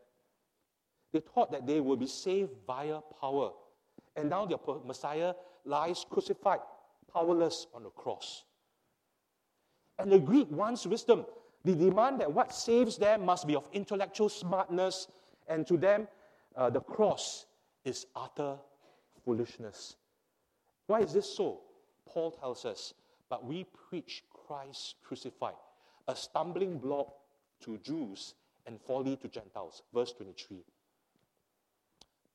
They 1.11 1.21
thought 1.21 1.50
that 1.52 1.67
they 1.67 1.81
would 1.81 2.00
be 2.00 2.07
saved 2.07 2.50
via 2.67 3.00
power, 3.19 3.52
and 4.19 4.29
now 4.29 4.45
their 4.45 4.59
Messiah 4.85 5.35
lies 5.65 6.05
crucified, 6.11 6.61
powerless 7.13 7.67
on 7.73 7.85
the 7.85 7.91
cross. 7.91 8.45
And 9.99 10.11
the 10.11 10.19
Greek 10.19 10.51
wants 10.51 10.87
wisdom. 10.87 11.25
They 11.65 11.75
demand 11.75 12.21
that 12.21 12.33
what 12.33 12.55
saves 12.55 12.97
them 12.97 13.25
must 13.25 13.47
be 13.47 13.55
of 13.55 13.69
intellectual 13.73 14.29
smartness, 14.29 15.09
and 15.49 15.67
to 15.67 15.77
them, 15.77 16.09
uh, 16.57 16.71
the 16.71 16.81
cross 16.81 17.47
is 17.85 18.07
utter 18.15 18.57
foolishness. 19.25 19.97
Why 20.87 21.01
is 21.01 21.13
this 21.13 21.29
so? 21.37 21.61
Paul 22.07 22.31
tells 22.31 22.65
us, 22.65 22.95
but 23.29 23.45
we 23.45 23.67
preach 23.89 24.25
Christ 24.33 24.97
crucified, 25.05 25.55
a 26.09 26.17
stumbling 26.17 26.79
block 26.79 27.13
to 27.61 27.79
Jews 27.79 28.35
and 28.67 28.81
folly 28.81 29.17
to 29.17 29.29
Gentiles. 29.29 29.83
Verse 29.93 30.13
23. 30.13 30.59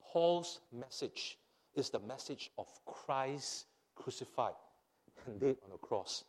Paul's 0.02 0.60
message 0.72 1.38
is 1.76 1.90
the 1.90 2.00
message 2.00 2.52
of 2.58 2.68
Christ 2.86 3.66
crucified 3.96 4.54
and 5.26 5.40
dead 5.40 5.58
on 5.64 5.72
the 5.72 5.78
cross. 5.78 6.24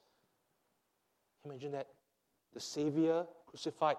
Imagine 1.44 1.72
that. 1.72 1.88
The 2.52 2.60
Savior 2.60 3.26
crucified. 3.46 3.96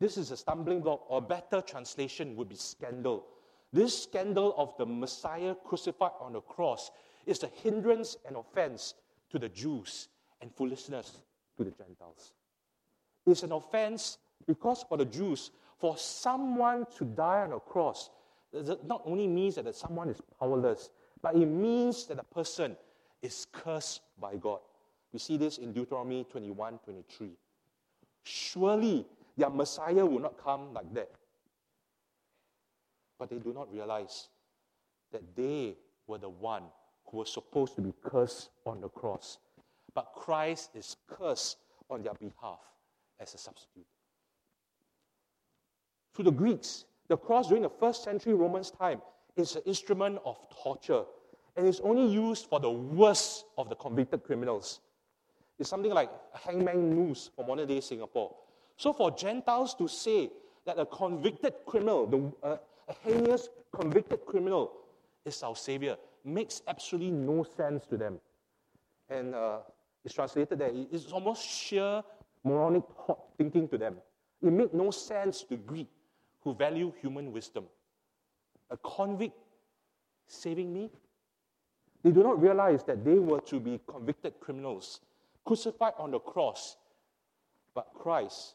This 0.00 0.16
is 0.16 0.30
a 0.30 0.36
stumbling 0.36 0.80
block, 0.80 1.04
or 1.08 1.20
better 1.20 1.60
translation 1.60 2.34
would 2.36 2.48
be 2.48 2.56
scandal. 2.56 3.26
This 3.72 4.04
scandal 4.04 4.54
of 4.56 4.74
the 4.78 4.86
Messiah 4.86 5.54
crucified 5.64 6.12
on 6.20 6.32
the 6.32 6.40
cross 6.40 6.90
is 7.26 7.42
a 7.42 7.48
hindrance 7.48 8.16
and 8.26 8.36
offense 8.36 8.94
to 9.30 9.38
the 9.38 9.48
Jews 9.50 10.08
and 10.40 10.50
foolishness 10.54 11.18
to 11.58 11.64
the 11.64 11.70
Gentiles. 11.70 12.32
It's 13.26 13.42
an 13.42 13.52
offense 13.52 14.18
because 14.46 14.84
for 14.88 14.96
the 14.96 15.04
Jews, 15.04 15.50
for 15.78 15.96
someone 15.96 16.86
to 16.96 17.04
die 17.04 17.42
on 17.42 17.52
a 17.52 17.60
cross, 17.60 18.10
it 18.52 18.84
not 18.84 19.02
only 19.04 19.26
means 19.26 19.56
that 19.56 19.74
someone 19.74 20.08
is 20.08 20.20
powerless, 20.38 20.90
but 21.22 21.34
it 21.36 21.46
means 21.46 22.06
that 22.06 22.18
a 22.18 22.24
person 22.24 22.76
is 23.22 23.46
cursed 23.52 24.02
by 24.20 24.36
God. 24.36 24.60
We 25.12 25.18
see 25.18 25.36
this 25.36 25.58
in 25.58 25.72
Deuteronomy 25.72 26.24
21 26.30 26.78
23. 26.84 27.30
Surely 28.22 29.06
their 29.36 29.50
Messiah 29.50 30.04
will 30.04 30.20
not 30.20 30.42
come 30.42 30.72
like 30.72 30.92
that. 30.94 31.10
But 33.18 33.30
they 33.30 33.38
do 33.38 33.52
not 33.52 33.72
realize 33.72 34.28
that 35.12 35.22
they 35.36 35.76
were 36.06 36.18
the 36.18 36.28
one 36.28 36.64
who 37.06 37.18
was 37.18 37.32
supposed 37.32 37.74
to 37.76 37.82
be 37.82 37.92
cursed 38.02 38.50
on 38.64 38.80
the 38.80 38.88
cross. 38.88 39.38
But 39.94 40.12
Christ 40.14 40.70
is 40.74 40.96
cursed 41.08 41.58
on 41.88 42.02
their 42.02 42.14
behalf 42.14 42.60
as 43.18 43.34
a 43.34 43.38
substitute. 43.38 43.86
To 46.16 46.22
the 46.22 46.30
Greeks, 46.30 46.84
the 47.10 47.16
cross 47.16 47.48
during 47.48 47.64
the 47.64 47.68
first 47.68 48.04
century 48.04 48.34
Romans 48.34 48.70
time 48.70 49.02
is 49.36 49.56
an 49.56 49.62
instrument 49.66 50.20
of 50.24 50.38
torture 50.62 51.02
and 51.56 51.66
is 51.66 51.80
only 51.80 52.06
used 52.06 52.46
for 52.46 52.60
the 52.60 52.70
worst 52.70 53.46
of 53.58 53.68
the 53.68 53.74
convicted 53.74 54.22
criminals. 54.22 54.78
It's 55.58 55.68
something 55.68 55.92
like 55.92 56.08
a 56.34 56.38
hangman 56.38 56.94
noose 56.94 57.30
for 57.34 57.44
modern 57.44 57.66
day 57.66 57.80
Singapore. 57.80 58.36
So 58.76 58.92
for 58.92 59.10
Gentiles 59.10 59.74
to 59.74 59.88
say 59.88 60.30
that 60.64 60.78
a 60.78 60.86
convicted 60.86 61.54
criminal, 61.66 62.06
the, 62.06 62.46
uh, 62.46 62.56
a 62.88 62.94
heinous 63.02 63.48
convicted 63.74 64.24
criminal, 64.24 64.70
is 65.24 65.42
our 65.42 65.56
Savior 65.56 65.96
makes 66.24 66.62
absolutely 66.68 67.10
no 67.10 67.42
sense 67.42 67.86
to 67.86 67.96
them. 67.96 68.20
And 69.08 69.34
uh, 69.34 69.58
it's 70.04 70.14
translated 70.14 70.60
that 70.60 70.70
it's 70.92 71.10
almost 71.10 71.44
sheer 71.44 72.04
moronic 72.44 72.84
thinking 73.36 73.66
to 73.68 73.78
them. 73.78 73.96
It 74.40 74.52
made 74.52 74.72
no 74.72 74.92
sense 74.92 75.42
to 75.42 75.56
Greek 75.56 75.88
who 76.42 76.54
value 76.54 76.92
human 77.00 77.32
wisdom. 77.32 77.64
A 78.70 78.76
convict 78.76 79.36
saving 80.26 80.72
me? 80.72 80.90
They 82.02 82.10
do 82.10 82.22
not 82.22 82.40
realize 82.40 82.84
that 82.84 83.04
they 83.04 83.18
were 83.18 83.40
to 83.42 83.60
be 83.60 83.80
convicted 83.86 84.34
criminals, 84.40 85.00
crucified 85.44 85.92
on 85.98 86.12
the 86.12 86.18
cross. 86.18 86.76
But 87.74 87.88
Christ 87.94 88.54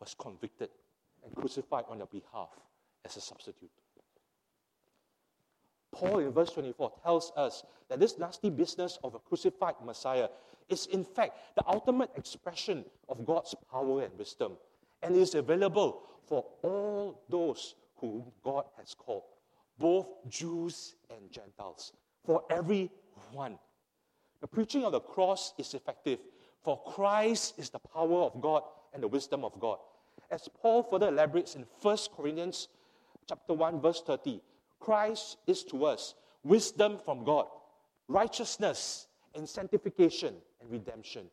was 0.00 0.14
convicted 0.18 0.70
and 1.24 1.34
crucified 1.34 1.84
on 1.88 1.98
their 1.98 2.06
behalf 2.06 2.50
as 3.04 3.16
a 3.16 3.20
substitute. 3.20 3.70
Paul 5.92 6.18
in 6.18 6.32
verse 6.32 6.50
24 6.50 6.92
tells 7.02 7.32
us 7.36 7.62
that 7.88 8.00
this 8.00 8.18
nasty 8.18 8.50
business 8.50 8.98
of 9.04 9.14
a 9.14 9.18
crucified 9.18 9.74
Messiah 9.84 10.28
is, 10.68 10.86
in 10.86 11.04
fact, 11.04 11.38
the 11.54 11.62
ultimate 11.68 12.10
expression 12.16 12.84
of 13.08 13.24
God's 13.24 13.54
power 13.70 14.02
and 14.02 14.18
wisdom 14.18 14.56
and 15.02 15.14
is 15.16 15.34
available 15.34 16.02
for 16.26 16.44
all 16.62 17.22
those 17.28 17.74
whom 17.96 18.24
God 18.42 18.64
has 18.78 18.94
called, 18.94 19.24
both 19.78 20.06
Jews 20.28 20.94
and 21.10 21.30
Gentiles, 21.30 21.92
for 22.24 22.42
everyone. 22.50 23.58
The 24.40 24.48
preaching 24.48 24.84
of 24.84 24.92
the 24.92 25.00
cross 25.00 25.54
is 25.58 25.74
effective, 25.74 26.18
for 26.62 26.82
Christ 26.82 27.54
is 27.58 27.70
the 27.70 27.78
power 27.78 28.22
of 28.22 28.40
God 28.40 28.62
and 28.92 29.02
the 29.02 29.08
wisdom 29.08 29.44
of 29.44 29.58
God. 29.60 29.78
As 30.30 30.48
Paul 30.60 30.82
further 30.82 31.08
elaborates 31.08 31.54
in 31.54 31.64
1 31.82 31.98
Corinthians 32.16 32.68
chapter 33.28 33.54
1, 33.54 33.80
verse 33.80 34.02
30, 34.06 34.40
Christ 34.80 35.38
is 35.46 35.64
to 35.64 35.86
us 35.86 36.14
wisdom 36.42 36.98
from 36.98 37.24
God, 37.24 37.46
righteousness 38.08 39.06
and 39.34 39.48
sanctification 39.48 40.34
and 40.60 40.70
redemption. 40.70 41.26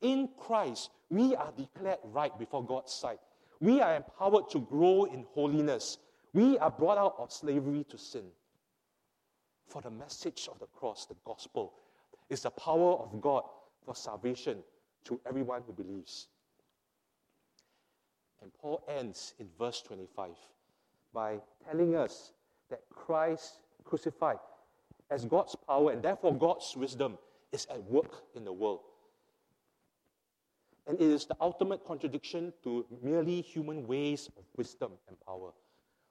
In 0.00 0.28
Christ, 0.38 0.90
we 1.10 1.34
are 1.34 1.52
declared 1.56 1.98
right 2.04 2.36
before 2.38 2.64
God's 2.64 2.92
sight. 2.92 3.20
We 3.64 3.80
are 3.80 3.96
empowered 3.96 4.50
to 4.50 4.58
grow 4.60 5.04
in 5.04 5.24
holiness. 5.32 5.96
We 6.34 6.58
are 6.58 6.70
brought 6.70 6.98
out 6.98 7.14
of 7.18 7.32
slavery 7.32 7.86
to 7.88 7.96
sin. 7.96 8.24
For 9.68 9.80
the 9.80 9.90
message 9.90 10.50
of 10.52 10.58
the 10.58 10.66
cross, 10.66 11.06
the 11.06 11.16
gospel, 11.24 11.72
is 12.28 12.42
the 12.42 12.50
power 12.50 12.92
of 12.96 13.22
God 13.22 13.44
for 13.82 13.94
salvation 13.94 14.58
to 15.04 15.18
everyone 15.26 15.62
who 15.66 15.72
believes. 15.72 16.26
And 18.42 18.52
Paul 18.52 18.84
ends 18.86 19.32
in 19.38 19.48
verse 19.58 19.80
25 19.80 20.32
by 21.14 21.38
telling 21.66 21.96
us 21.96 22.32
that 22.68 22.82
Christ 22.90 23.60
crucified 23.82 24.40
as 25.08 25.24
God's 25.24 25.56
power 25.66 25.90
and 25.90 26.02
therefore 26.02 26.34
God's 26.34 26.76
wisdom 26.76 27.16
is 27.50 27.66
at 27.70 27.82
work 27.84 28.24
in 28.34 28.44
the 28.44 28.52
world. 28.52 28.80
And 30.86 31.00
it 31.00 31.06
is 31.06 31.24
the 31.24 31.36
ultimate 31.40 31.84
contradiction 31.84 32.52
to 32.62 32.84
merely 33.02 33.40
human 33.40 33.86
ways 33.86 34.28
of 34.36 34.44
wisdom 34.56 34.92
and 35.08 35.16
power. 35.26 35.50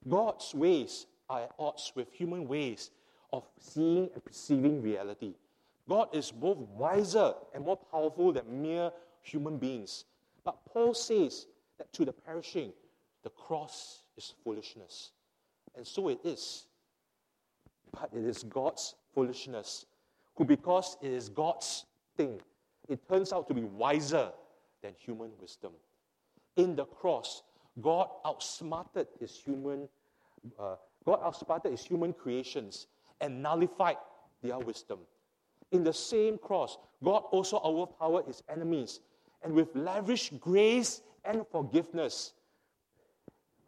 God's 0.07 0.53
ways 0.53 1.05
are 1.29 1.43
at 1.43 1.51
odds 1.59 1.91
with 1.95 2.11
human 2.11 2.47
ways 2.47 2.91
of 3.31 3.43
seeing 3.59 4.09
and 4.13 4.25
perceiving 4.25 4.81
reality. 4.81 5.35
God 5.87 6.09
is 6.13 6.31
both 6.31 6.57
wiser 6.57 7.33
and 7.53 7.65
more 7.65 7.77
powerful 7.77 8.31
than 8.31 8.61
mere 8.61 8.91
human 9.21 9.57
beings. 9.57 10.05
But 10.43 10.57
Paul 10.65 10.93
says 10.93 11.47
that 11.77 11.91
to 11.93 12.05
the 12.05 12.13
perishing, 12.13 12.73
the 13.23 13.29
cross 13.29 14.03
is 14.17 14.33
foolishness. 14.43 15.11
And 15.75 15.85
so 15.85 16.09
it 16.09 16.19
is. 16.23 16.65
But 17.91 18.09
it 18.13 18.23
is 18.25 18.43
God's 18.43 18.95
foolishness, 19.13 19.85
who, 20.35 20.45
because 20.45 20.97
it 21.01 21.11
is 21.11 21.29
God's 21.29 21.85
thing, 22.17 22.39
it 22.89 23.07
turns 23.07 23.31
out 23.31 23.47
to 23.47 23.53
be 23.53 23.63
wiser 23.63 24.31
than 24.83 24.93
human 24.99 25.31
wisdom. 25.41 25.71
In 26.55 26.75
the 26.75 26.85
cross, 26.85 27.41
God 27.81 28.09
outsmarted 28.23 29.07
his 29.19 29.35
human, 29.35 29.89
uh, 30.59 30.75
God 31.05 31.21
outsmarted 31.23 31.71
his 31.71 31.83
human 31.83 32.13
creations 32.13 32.85
and 33.19 33.41
nullified 33.41 33.97
their 34.43 34.59
wisdom. 34.59 34.99
In 35.71 35.83
the 35.83 35.93
same 35.93 36.37
cross, 36.37 36.77
God 37.03 37.23
also 37.31 37.59
overpowered 37.63 38.25
his 38.27 38.43
enemies 38.47 38.99
and 39.41 39.53
with 39.53 39.69
lavish 39.73 40.29
grace 40.39 41.01
and 41.25 41.43
forgiveness, 41.51 42.33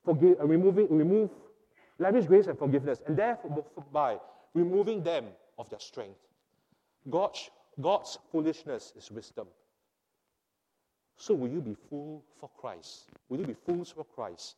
forgive, 0.04 0.40
uh, 0.40 0.46
removing, 0.46 0.88
remove 0.96 1.32
lavish 1.98 2.26
grace 2.26 2.48
and 2.48 2.60
forgiveness, 2.60 3.02
and 3.08 3.18
thereby 3.18 4.20
removing 4.54 5.02
them 5.02 5.26
of 5.58 5.70
their 5.70 5.80
strength. 5.80 6.20
God's, 7.10 7.50
God's 7.82 8.20
foolishness 8.32 8.94
is 8.96 9.10
wisdom. 9.10 9.48
So, 11.18 11.34
will 11.34 11.50
you 11.50 11.62
be 11.62 11.76
full 11.90 12.24
for 12.40 12.50
Christ? 12.58 13.06
Will 13.30 13.40
you 13.40 13.48
be 13.48 13.54
fools 13.54 13.92
for 13.92 14.04
Christ 14.04 14.56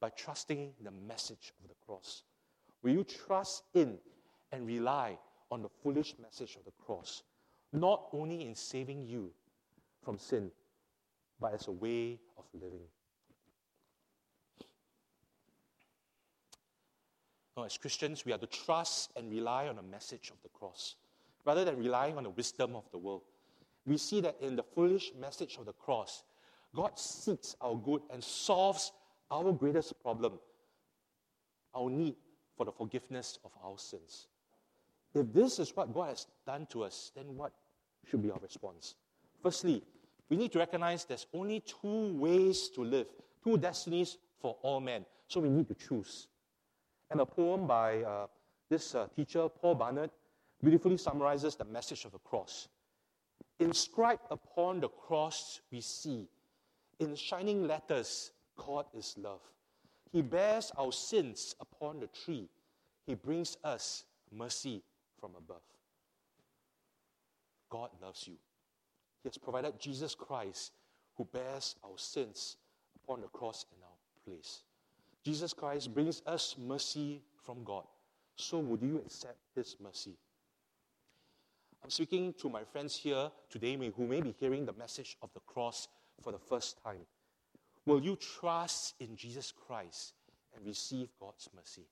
by 0.00 0.10
trusting 0.10 0.72
the 0.82 0.90
message 0.90 1.52
of 1.62 1.68
the 1.68 1.74
cross? 1.86 2.24
Will 2.82 2.92
you 2.92 3.04
trust 3.04 3.64
in 3.74 3.98
and 4.52 4.66
rely 4.66 5.18
on 5.50 5.62
the 5.62 5.68
foolish 5.82 6.14
message 6.20 6.56
of 6.56 6.64
the 6.64 6.72
cross, 6.84 7.22
not 7.72 8.08
only 8.12 8.46
in 8.46 8.54
saving 8.54 9.06
you 9.06 9.30
from 10.02 10.18
sin, 10.18 10.50
but 11.40 11.54
as 11.54 11.68
a 11.68 11.72
way 11.72 12.18
of 12.36 12.44
living? 12.54 12.86
Now, 17.56 17.64
as 17.64 17.76
Christians, 17.78 18.24
we 18.24 18.32
are 18.32 18.38
to 18.38 18.46
trust 18.46 19.12
and 19.16 19.30
rely 19.30 19.68
on 19.68 19.76
the 19.76 19.82
message 19.82 20.30
of 20.30 20.42
the 20.42 20.48
cross. 20.48 20.96
rather 21.44 21.64
than 21.64 21.76
relying 21.78 22.16
on 22.16 22.24
the 22.24 22.30
wisdom 22.30 22.76
of 22.76 22.84
the 22.90 22.98
world. 22.98 23.22
We 23.86 23.96
see 23.96 24.20
that 24.20 24.36
in 24.40 24.56
the 24.56 24.62
foolish 24.62 25.12
message 25.18 25.56
of 25.58 25.66
the 25.66 25.72
cross, 25.72 26.22
God 26.74 26.98
seeks 26.98 27.56
our 27.60 27.74
good 27.74 28.02
and 28.12 28.22
solves 28.22 28.92
our 29.30 29.52
greatest 29.52 30.00
problem, 30.02 30.38
our 31.74 31.88
need 31.88 32.16
for 32.56 32.66
the 32.66 32.72
forgiveness 32.72 33.38
of 33.44 33.52
our 33.64 33.78
sins. 33.78 34.28
If 35.14 35.32
this 35.32 35.58
is 35.58 35.74
what 35.74 35.92
God 35.92 36.10
has 36.10 36.26
done 36.46 36.66
to 36.70 36.84
us, 36.84 37.10
then 37.16 37.36
what 37.36 37.52
should 38.08 38.22
be 38.22 38.30
our 38.30 38.38
response? 38.38 38.94
Firstly, 39.42 39.82
we 40.28 40.36
need 40.36 40.52
to 40.52 40.58
recognize 40.58 41.04
there's 41.04 41.26
only 41.32 41.60
two 41.60 42.12
ways 42.16 42.68
to 42.70 42.84
live, 42.84 43.06
two 43.42 43.58
destinies 43.58 44.18
for 44.40 44.56
all 44.62 44.80
men. 44.80 45.04
So 45.26 45.40
we 45.40 45.48
need 45.48 45.68
to 45.68 45.74
choose. 45.74 46.28
And 47.10 47.20
a 47.20 47.26
poem 47.26 47.66
by 47.66 48.02
uh, 48.02 48.26
this 48.68 48.94
uh, 48.94 49.08
teacher, 49.16 49.48
Paul 49.48 49.74
Barnett, 49.74 50.10
beautifully 50.62 50.96
summarizes 50.96 51.56
the 51.56 51.64
message 51.64 52.04
of 52.04 52.12
the 52.12 52.18
cross. 52.18 52.68
Inscribed 53.60 54.22
upon 54.30 54.80
the 54.80 54.88
cross, 54.88 55.60
we 55.70 55.80
see 55.82 56.26
in 56.98 57.14
shining 57.14 57.66
letters, 57.66 58.32
God 58.56 58.86
is 58.94 59.14
love. 59.18 59.40
He 60.12 60.22
bears 60.22 60.72
our 60.76 60.92
sins 60.92 61.54
upon 61.60 62.00
the 62.00 62.08
tree. 62.08 62.48
He 63.06 63.14
brings 63.14 63.56
us 63.62 64.04
mercy 64.32 64.82
from 65.20 65.32
above. 65.36 65.62
God 67.68 67.90
loves 68.02 68.26
you. 68.26 68.34
He 69.22 69.28
has 69.28 69.38
provided 69.38 69.78
Jesus 69.78 70.14
Christ 70.14 70.72
who 71.16 71.26
bears 71.32 71.76
our 71.84 71.96
sins 71.98 72.56
upon 73.02 73.20
the 73.20 73.28
cross 73.28 73.66
in 73.76 73.82
our 73.82 73.98
place. 74.24 74.62
Jesus 75.24 75.52
Christ 75.52 75.92
brings 75.92 76.22
us 76.26 76.56
mercy 76.58 77.20
from 77.44 77.62
God. 77.62 77.84
So, 78.36 78.58
would 78.58 78.82
you 78.82 79.02
accept 79.04 79.38
His 79.54 79.76
mercy? 79.82 80.16
I'm 81.82 81.90
speaking 81.90 82.34
to 82.40 82.48
my 82.48 82.62
friends 82.64 82.94
here 82.94 83.30
today 83.48 83.76
who 83.96 84.06
may 84.06 84.20
be 84.20 84.34
hearing 84.38 84.66
the 84.66 84.74
message 84.74 85.16
of 85.22 85.30
the 85.32 85.40
cross 85.40 85.88
for 86.22 86.32
the 86.32 86.38
first 86.38 86.82
time. 86.84 87.06
Will 87.86 88.00
you 88.00 88.16
trust 88.16 88.94
in 89.00 89.16
Jesus 89.16 89.52
Christ 89.52 90.12
and 90.54 90.66
receive 90.66 91.08
God's 91.18 91.48
mercy? 91.56 91.86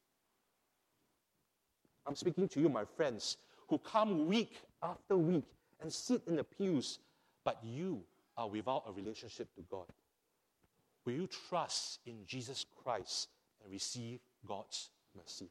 I'm 2.06 2.14
speaking 2.14 2.48
to 2.48 2.60
you, 2.60 2.68
my 2.68 2.84
friends, 2.84 3.38
who 3.68 3.78
come 3.78 4.26
week 4.26 4.60
after 4.82 5.16
week 5.16 5.44
and 5.80 5.92
sit 5.92 6.22
in 6.26 6.36
the 6.36 6.44
pews, 6.44 6.98
but 7.44 7.58
you 7.64 8.02
are 8.36 8.48
without 8.48 8.84
a 8.86 8.92
relationship 8.92 9.48
to 9.54 9.62
God. 9.70 9.86
Will 11.04 11.14
you 11.14 11.28
trust 11.48 12.00
in 12.06 12.26
Jesus 12.26 12.66
Christ 12.84 13.28
and 13.62 13.72
receive 13.72 14.20
God's 14.46 14.90
mercy? 15.16 15.48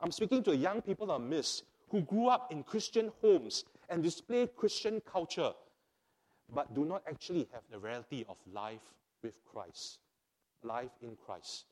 I'm 0.00 0.10
speaking 0.10 0.42
to 0.44 0.56
young 0.56 0.80
people 0.80 1.10
on 1.12 1.28
midst 1.28 1.64
who 1.90 2.00
grew 2.02 2.28
up 2.28 2.52
in 2.52 2.62
Christian 2.62 3.10
homes 3.20 3.64
and 3.88 4.02
display 4.02 4.46
Christian 4.56 5.00
culture, 5.00 5.52
but 6.52 6.74
do 6.74 6.84
not 6.84 7.02
actually 7.08 7.48
have 7.52 7.62
the 7.70 7.78
reality 7.78 8.24
of 8.28 8.36
life 8.52 8.94
with 9.22 9.34
Christ, 9.44 9.98
life 10.62 10.90
in 11.02 11.16
Christ. 11.26 11.64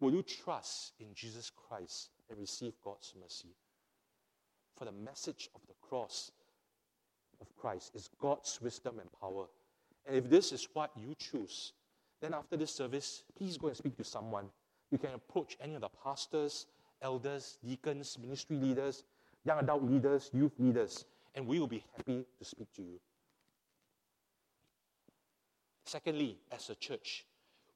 Will 0.00 0.12
you 0.12 0.22
trust 0.22 0.92
in 1.00 1.06
Jesus 1.14 1.50
Christ 1.50 2.10
and 2.30 2.38
receive 2.38 2.72
God's 2.84 3.14
mercy? 3.20 3.54
For 4.76 4.84
the 4.84 4.92
message 4.92 5.48
of 5.54 5.60
the 5.66 5.74
cross 5.80 6.30
of 7.40 7.54
Christ 7.56 7.92
is 7.94 8.08
God's 8.20 8.60
wisdom 8.62 8.98
and 8.98 9.08
power. 9.20 9.46
And 10.06 10.16
if 10.16 10.28
this 10.28 10.52
is 10.52 10.66
what 10.72 10.90
you 10.96 11.14
choose, 11.18 11.72
then 12.20 12.34
after 12.34 12.56
this 12.56 12.72
service, 12.72 13.24
please 13.36 13.58
go 13.58 13.68
and 13.68 13.76
speak 13.76 13.96
to 13.96 14.04
someone. 14.04 14.46
You 14.90 14.98
can 14.98 15.14
approach 15.14 15.56
any 15.60 15.74
of 15.74 15.80
the 15.82 15.88
pastors, 16.02 16.66
elders, 17.00 17.58
deacons, 17.64 18.18
ministry 18.20 18.56
leaders, 18.56 19.04
young 19.44 19.58
adult 19.58 19.82
leaders, 19.82 20.30
youth 20.32 20.52
leaders, 20.58 21.04
and 21.34 21.46
we 21.46 21.58
will 21.58 21.66
be 21.66 21.84
happy 21.96 22.24
to 22.38 22.44
speak 22.44 22.72
to 22.74 22.82
you. 22.82 23.00
Secondly, 25.84 26.38
as 26.50 26.70
a 26.70 26.74
church, 26.74 27.24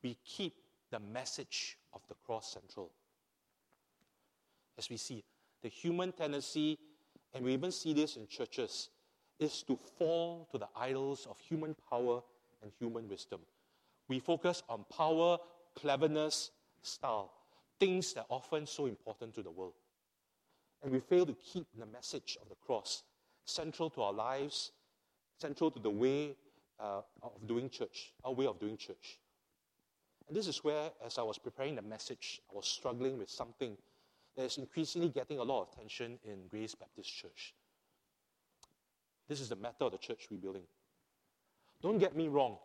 we 0.02 0.16
keep 0.24 0.54
the 0.90 1.00
message 1.00 1.76
of 1.92 2.00
the 2.08 2.14
cross 2.24 2.52
central. 2.52 2.90
As 4.78 4.88
we 4.88 4.96
see, 4.96 5.24
the 5.62 5.68
human 5.68 6.12
tendency, 6.12 6.78
and 7.34 7.44
we 7.44 7.52
even 7.52 7.72
see 7.72 7.92
this 7.92 8.16
in 8.16 8.26
churches, 8.28 8.90
is 9.38 9.62
to 9.64 9.78
fall 9.98 10.48
to 10.52 10.58
the 10.58 10.68
idols 10.76 11.26
of 11.28 11.38
human 11.38 11.74
power 11.90 12.22
and 12.62 12.70
human 12.78 13.08
wisdom. 13.08 13.40
We 14.08 14.20
focus 14.20 14.62
on 14.68 14.84
power, 14.90 15.38
cleverness, 15.74 16.52
style, 16.82 17.32
things 17.80 18.14
that 18.14 18.20
are 18.30 18.36
often 18.36 18.66
so 18.66 18.86
important 18.86 19.34
to 19.34 19.42
the 19.42 19.50
world. 19.50 19.74
And 20.82 20.92
we 20.92 21.00
fail 21.00 21.26
to 21.26 21.34
keep 21.34 21.66
the 21.78 21.86
message 21.86 22.38
of 22.40 22.48
the 22.48 22.54
cross 22.54 23.02
central 23.44 23.90
to 23.90 24.02
our 24.02 24.12
lives, 24.12 24.72
central 25.38 25.70
to 25.70 25.80
the 25.80 25.90
way 25.90 26.36
uh, 26.78 27.00
of 27.22 27.46
doing 27.46 27.70
church, 27.70 28.12
our 28.24 28.32
way 28.32 28.46
of 28.46 28.58
doing 28.58 28.76
church. 28.76 29.18
And 30.28 30.36
this 30.36 30.48
is 30.48 30.64
where, 30.64 30.90
as 31.04 31.18
I 31.18 31.22
was 31.22 31.38
preparing 31.38 31.76
the 31.76 31.82
message, 31.82 32.40
I 32.50 32.56
was 32.56 32.66
struggling 32.66 33.18
with 33.18 33.30
something 33.30 33.76
that 34.36 34.44
is 34.44 34.58
increasingly 34.58 35.08
getting 35.08 35.38
a 35.38 35.42
lot 35.42 35.62
of 35.62 35.68
attention 35.72 36.18
in 36.24 36.48
Grace 36.50 36.74
Baptist 36.74 37.14
Church. 37.14 37.54
This 39.28 39.40
is 39.40 39.48
the 39.48 39.56
matter 39.56 39.84
of 39.84 39.92
the 39.92 39.98
church 39.98 40.26
rebuilding. 40.30 40.62
Don't 41.82 41.98
get 41.98 42.16
me 42.16 42.28
wrong. 42.28 42.58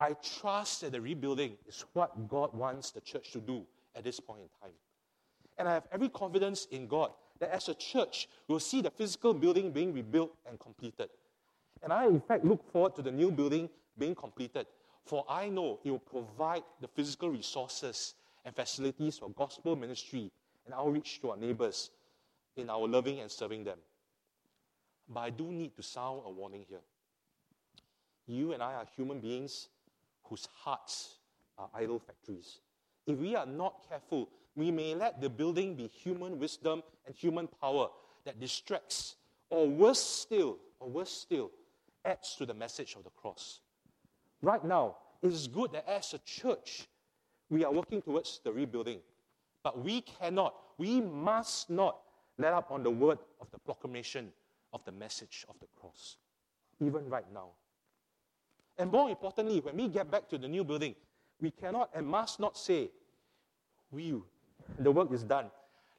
I 0.00 0.14
trust 0.40 0.82
that 0.82 0.92
the 0.92 1.00
rebuilding 1.00 1.56
is 1.66 1.84
what 1.92 2.28
God 2.28 2.54
wants 2.54 2.90
the 2.92 3.00
church 3.00 3.32
to 3.32 3.40
do 3.40 3.66
at 3.96 4.04
this 4.04 4.20
point 4.20 4.40
in 4.42 4.48
time. 4.60 4.76
And 5.58 5.68
I 5.68 5.74
have 5.74 5.88
every 5.92 6.08
confidence 6.08 6.66
in 6.70 6.86
God 6.86 7.10
that 7.40 7.50
as 7.50 7.68
a 7.68 7.74
church, 7.74 8.28
we'll 8.46 8.60
see 8.60 8.80
the 8.80 8.90
physical 8.90 9.34
building 9.34 9.72
being 9.72 9.92
rebuilt 9.92 10.32
and 10.48 10.58
completed. 10.58 11.08
And 11.82 11.92
I, 11.92 12.06
in 12.06 12.20
fact, 12.20 12.44
look 12.44 12.70
forward 12.72 12.96
to 12.96 13.02
the 13.02 13.12
new 13.12 13.30
building 13.30 13.68
being 13.96 14.14
completed, 14.14 14.66
for 15.04 15.24
I 15.28 15.48
know 15.48 15.78
it 15.84 15.90
will 15.90 15.98
provide 15.98 16.62
the 16.80 16.88
physical 16.88 17.30
resources 17.30 18.14
and 18.44 18.54
facilities 18.54 19.18
for 19.18 19.30
gospel 19.30 19.76
ministry 19.76 20.30
and 20.64 20.74
outreach 20.74 21.20
to 21.20 21.30
our 21.30 21.36
neighbors 21.36 21.90
in 22.56 22.70
our 22.70 22.86
loving 22.86 23.20
and 23.20 23.30
serving 23.30 23.64
them. 23.64 23.78
But 25.08 25.20
I 25.20 25.30
do 25.30 25.44
need 25.44 25.74
to 25.76 25.82
sound 25.82 26.22
a 26.24 26.30
warning 26.30 26.64
here. 26.68 26.80
You 28.26 28.52
and 28.52 28.62
I 28.62 28.74
are 28.74 28.86
human 28.96 29.20
beings 29.20 29.68
whose 30.24 30.46
hearts 30.52 31.18
are 31.56 31.70
idol 31.74 31.98
factories. 31.98 32.60
If 33.06 33.18
we 33.18 33.34
are 33.34 33.46
not 33.46 33.88
careful, 33.88 34.28
we 34.58 34.72
may 34.72 34.92
let 34.92 35.20
the 35.20 35.30
building 35.30 35.76
be 35.76 35.86
human 35.86 36.36
wisdom 36.36 36.82
and 37.06 37.14
human 37.14 37.46
power 37.46 37.86
that 38.24 38.40
distracts, 38.40 39.14
or 39.50 39.68
worse 39.68 40.00
still, 40.00 40.58
or 40.80 40.88
worse 40.88 41.12
still, 41.12 41.52
adds 42.04 42.34
to 42.34 42.44
the 42.44 42.52
message 42.52 42.96
of 42.96 43.04
the 43.04 43.10
cross. 43.10 43.60
Right 44.42 44.64
now, 44.64 44.96
it 45.22 45.32
is 45.32 45.46
good 45.46 45.72
that 45.74 45.88
as 45.88 46.12
a 46.12 46.18
church, 46.18 46.88
we 47.48 47.64
are 47.64 47.72
working 47.72 48.02
towards 48.02 48.40
the 48.42 48.52
rebuilding. 48.52 48.98
But 49.62 49.78
we 49.78 50.00
cannot, 50.00 50.54
we 50.76 51.00
must 51.00 51.70
not 51.70 51.98
let 52.36 52.52
up 52.52 52.72
on 52.72 52.82
the 52.82 52.90
word 52.90 53.18
of 53.40 53.48
the 53.52 53.58
proclamation 53.60 54.32
of 54.72 54.84
the 54.84 54.92
message 54.92 55.46
of 55.48 55.54
the 55.60 55.66
cross, 55.80 56.16
even 56.80 57.08
right 57.08 57.32
now. 57.32 57.50
And 58.76 58.90
more 58.90 59.08
importantly, 59.08 59.60
when 59.60 59.76
we 59.76 59.86
get 59.86 60.10
back 60.10 60.28
to 60.30 60.38
the 60.38 60.48
new 60.48 60.64
building, 60.64 60.96
we 61.40 61.52
cannot 61.52 61.90
and 61.94 62.04
must 62.04 62.40
not 62.40 62.58
say, 62.58 62.90
we, 63.92 64.14
the 64.78 64.90
work 64.90 65.12
is 65.12 65.22
done. 65.22 65.50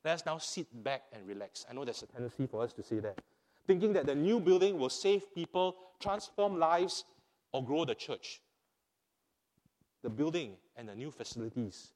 Let 0.03 0.15
us 0.15 0.25
now 0.25 0.37
sit 0.37 0.67
back 0.83 1.03
and 1.11 1.27
relax. 1.27 1.65
I 1.69 1.73
know 1.73 1.83
there's 1.83 2.03
a 2.03 2.07
tendency 2.07 2.47
for 2.47 2.63
us 2.63 2.73
to 2.73 2.83
say 2.83 2.99
that 2.99 3.19
thinking 3.69 3.93
that 3.93 4.07
the 4.07 4.15
new 4.15 4.39
building 4.39 4.79
will 4.79 4.89
save 4.89 5.31
people, 5.35 5.75
transform 5.99 6.57
lives, 6.57 7.05
or 7.53 7.63
grow 7.63 7.85
the 7.85 7.93
church. 7.93 8.41
The 10.01 10.09
building 10.09 10.53
and 10.75 10.89
the 10.89 10.95
new 10.95 11.11
facilities 11.11 11.91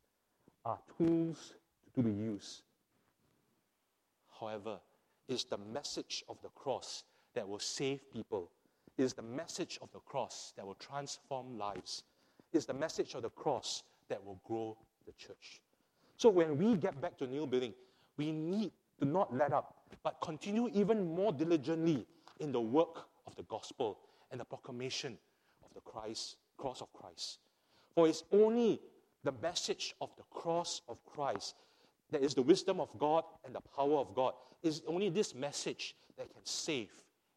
are 0.66 0.78
tools 0.96 1.56
to 1.96 2.04
be 2.04 2.12
used. 2.12 2.62
However, 4.40 4.78
it's 5.28 5.46
the 5.46 5.58
message 5.58 6.24
of 6.30 6.38
the 6.44 6.50
cross 6.50 7.06
that 7.34 7.48
will 7.48 7.58
save 7.58 8.02
people. 8.14 8.52
It 8.96 9.04
is 9.04 9.14
the 9.14 9.24
message 9.24 9.80
of 9.82 9.92
the 9.94 10.00
cross 10.00 10.54
that 10.56 10.68
will 10.68 10.76
transform 10.76 11.58
lives. 11.58 12.04
It's 12.52 12.66
the 12.66 12.74
message 12.76 13.16
of 13.16 13.24
the 13.24 13.30
cross 13.32 13.82
that 14.10 14.24
will 14.24 14.40
grow 14.46 14.78
the 15.08 15.14
church. 15.14 15.62
So 16.18 16.30
when 16.30 16.58
we 16.58 16.76
get 16.76 17.00
back 17.02 17.18
to 17.18 17.28
new 17.28 17.48
building, 17.48 17.74
we 18.18 18.32
need 18.32 18.72
to 19.00 19.06
not 19.06 19.36
let 19.36 19.54
up, 19.54 19.76
but 20.04 20.18
continue 20.22 20.70
even 20.74 21.16
more 21.16 21.32
diligently 21.32 22.06
in 22.40 22.52
the 22.52 22.62
work 22.62 23.08
of 23.28 23.36
the 23.36 23.44
gospel 23.44 24.00
and 24.32 24.40
the 24.40 24.46
proclamation 24.46 25.18
of 25.64 25.74
the 25.74 25.82
Christ, 25.82 26.38
cross 26.58 26.82
of 26.82 26.92
Christ. 26.94 27.40
For 27.96 28.08
it's 28.08 28.24
only 28.32 28.80
the 29.24 29.34
message 29.42 29.96
of 30.02 30.10
the 30.18 30.24
cross 30.32 30.82
of 30.88 31.04
Christ 31.06 31.56
that 32.12 32.22
is 32.22 32.34
the 32.34 32.42
wisdom 32.42 32.80
of 32.80 32.90
God 33.00 33.24
and 33.46 33.56
the 33.56 33.62
power 33.76 33.98
of 33.98 34.14
God. 34.14 34.34
It's 34.62 34.82
only 34.88 35.10
this 35.10 35.34
message 35.34 35.96
that 36.18 36.32
can 36.32 36.46
save 36.46 36.92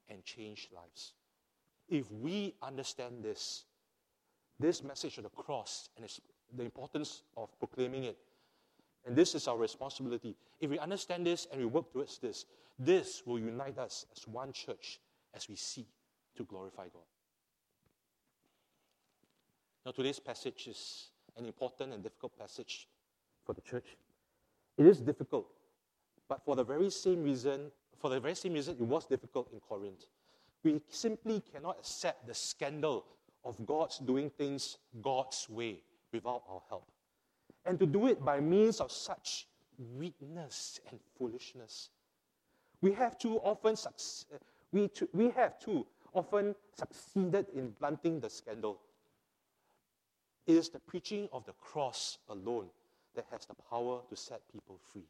and 0.08 0.22
change 0.24 0.68
lives. 0.74 1.14
If 1.88 2.10
we 2.10 2.54
understand 2.62 3.22
this, 3.22 3.64
this 4.58 4.82
message 4.82 5.18
of 5.18 5.24
the 5.24 5.30
cross 5.30 5.88
and 5.96 6.08
the 6.56 6.64
importance 6.64 7.22
of 7.36 7.56
proclaiming 7.58 8.04
it, 8.04 8.18
And 9.06 9.14
this 9.14 9.34
is 9.36 9.46
our 9.46 9.56
responsibility. 9.56 10.34
If 10.60 10.70
we 10.70 10.78
understand 10.78 11.24
this 11.24 11.46
and 11.50 11.60
we 11.60 11.66
work 11.66 11.92
towards 11.92 12.18
this, 12.18 12.44
this 12.78 13.22
will 13.24 13.38
unite 13.38 13.78
us 13.78 14.04
as 14.14 14.26
one 14.26 14.52
church 14.52 15.00
as 15.32 15.48
we 15.48 15.54
seek 15.56 15.86
to 16.36 16.44
glorify 16.44 16.84
God. 16.84 17.02
Now, 19.84 19.92
today's 19.92 20.18
passage 20.18 20.66
is 20.66 21.10
an 21.36 21.46
important 21.46 21.92
and 21.92 22.02
difficult 22.02 22.36
passage 22.36 22.88
for 23.44 23.52
the 23.52 23.60
church. 23.60 23.96
It 24.76 24.86
is 24.86 25.00
difficult, 25.00 25.46
but 26.28 26.44
for 26.44 26.56
the 26.56 26.64
very 26.64 26.90
same 26.90 27.22
reason, 27.22 27.70
for 27.98 28.10
the 28.10 28.18
very 28.18 28.34
same 28.34 28.54
reason 28.54 28.76
it 28.78 28.84
was 28.84 29.06
difficult 29.06 29.48
in 29.52 29.60
Corinth. 29.60 30.06
We 30.64 30.80
simply 30.88 31.42
cannot 31.52 31.78
accept 31.78 32.26
the 32.26 32.34
scandal 32.34 33.04
of 33.44 33.64
God's 33.64 33.98
doing 33.98 34.30
things 34.30 34.78
God's 35.00 35.48
way 35.48 35.82
without 36.12 36.42
our 36.48 36.62
help. 36.68 36.90
And 37.66 37.78
to 37.80 37.86
do 37.86 38.06
it 38.06 38.24
by 38.24 38.40
means 38.40 38.80
of 38.80 38.92
such 38.92 39.48
weakness 39.96 40.80
and 40.90 41.00
foolishness. 41.18 41.90
We 42.80 42.92
have 42.92 43.18
too 43.18 43.38
often 43.38 43.76
we, 44.72 44.88
too, 44.88 45.08
we 45.12 45.30
have 45.30 45.58
too 45.58 45.86
often 46.12 46.54
succeeded 46.74 47.46
in 47.54 47.70
blunting 47.70 48.20
the 48.20 48.30
scandal. 48.30 48.80
It 50.46 50.56
is 50.56 50.68
the 50.68 50.78
preaching 50.78 51.28
of 51.32 51.44
the 51.44 51.52
cross 51.54 52.18
alone 52.28 52.68
that 53.14 53.26
has 53.30 53.46
the 53.46 53.54
power 53.68 54.00
to 54.08 54.16
set 54.16 54.40
people 54.52 54.78
free. 54.92 55.08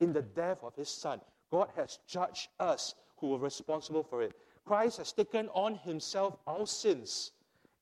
In 0.00 0.12
the 0.12 0.22
death 0.22 0.58
of 0.62 0.74
his 0.74 0.88
son, 0.88 1.20
God 1.50 1.68
has 1.76 1.98
judged 2.08 2.48
us 2.58 2.94
who 3.18 3.28
were 3.28 3.38
responsible 3.38 4.02
for 4.02 4.22
it. 4.22 4.32
Christ 4.64 4.98
has 4.98 5.12
taken 5.12 5.48
on 5.50 5.76
himself 5.76 6.36
our 6.46 6.66
sins 6.66 7.32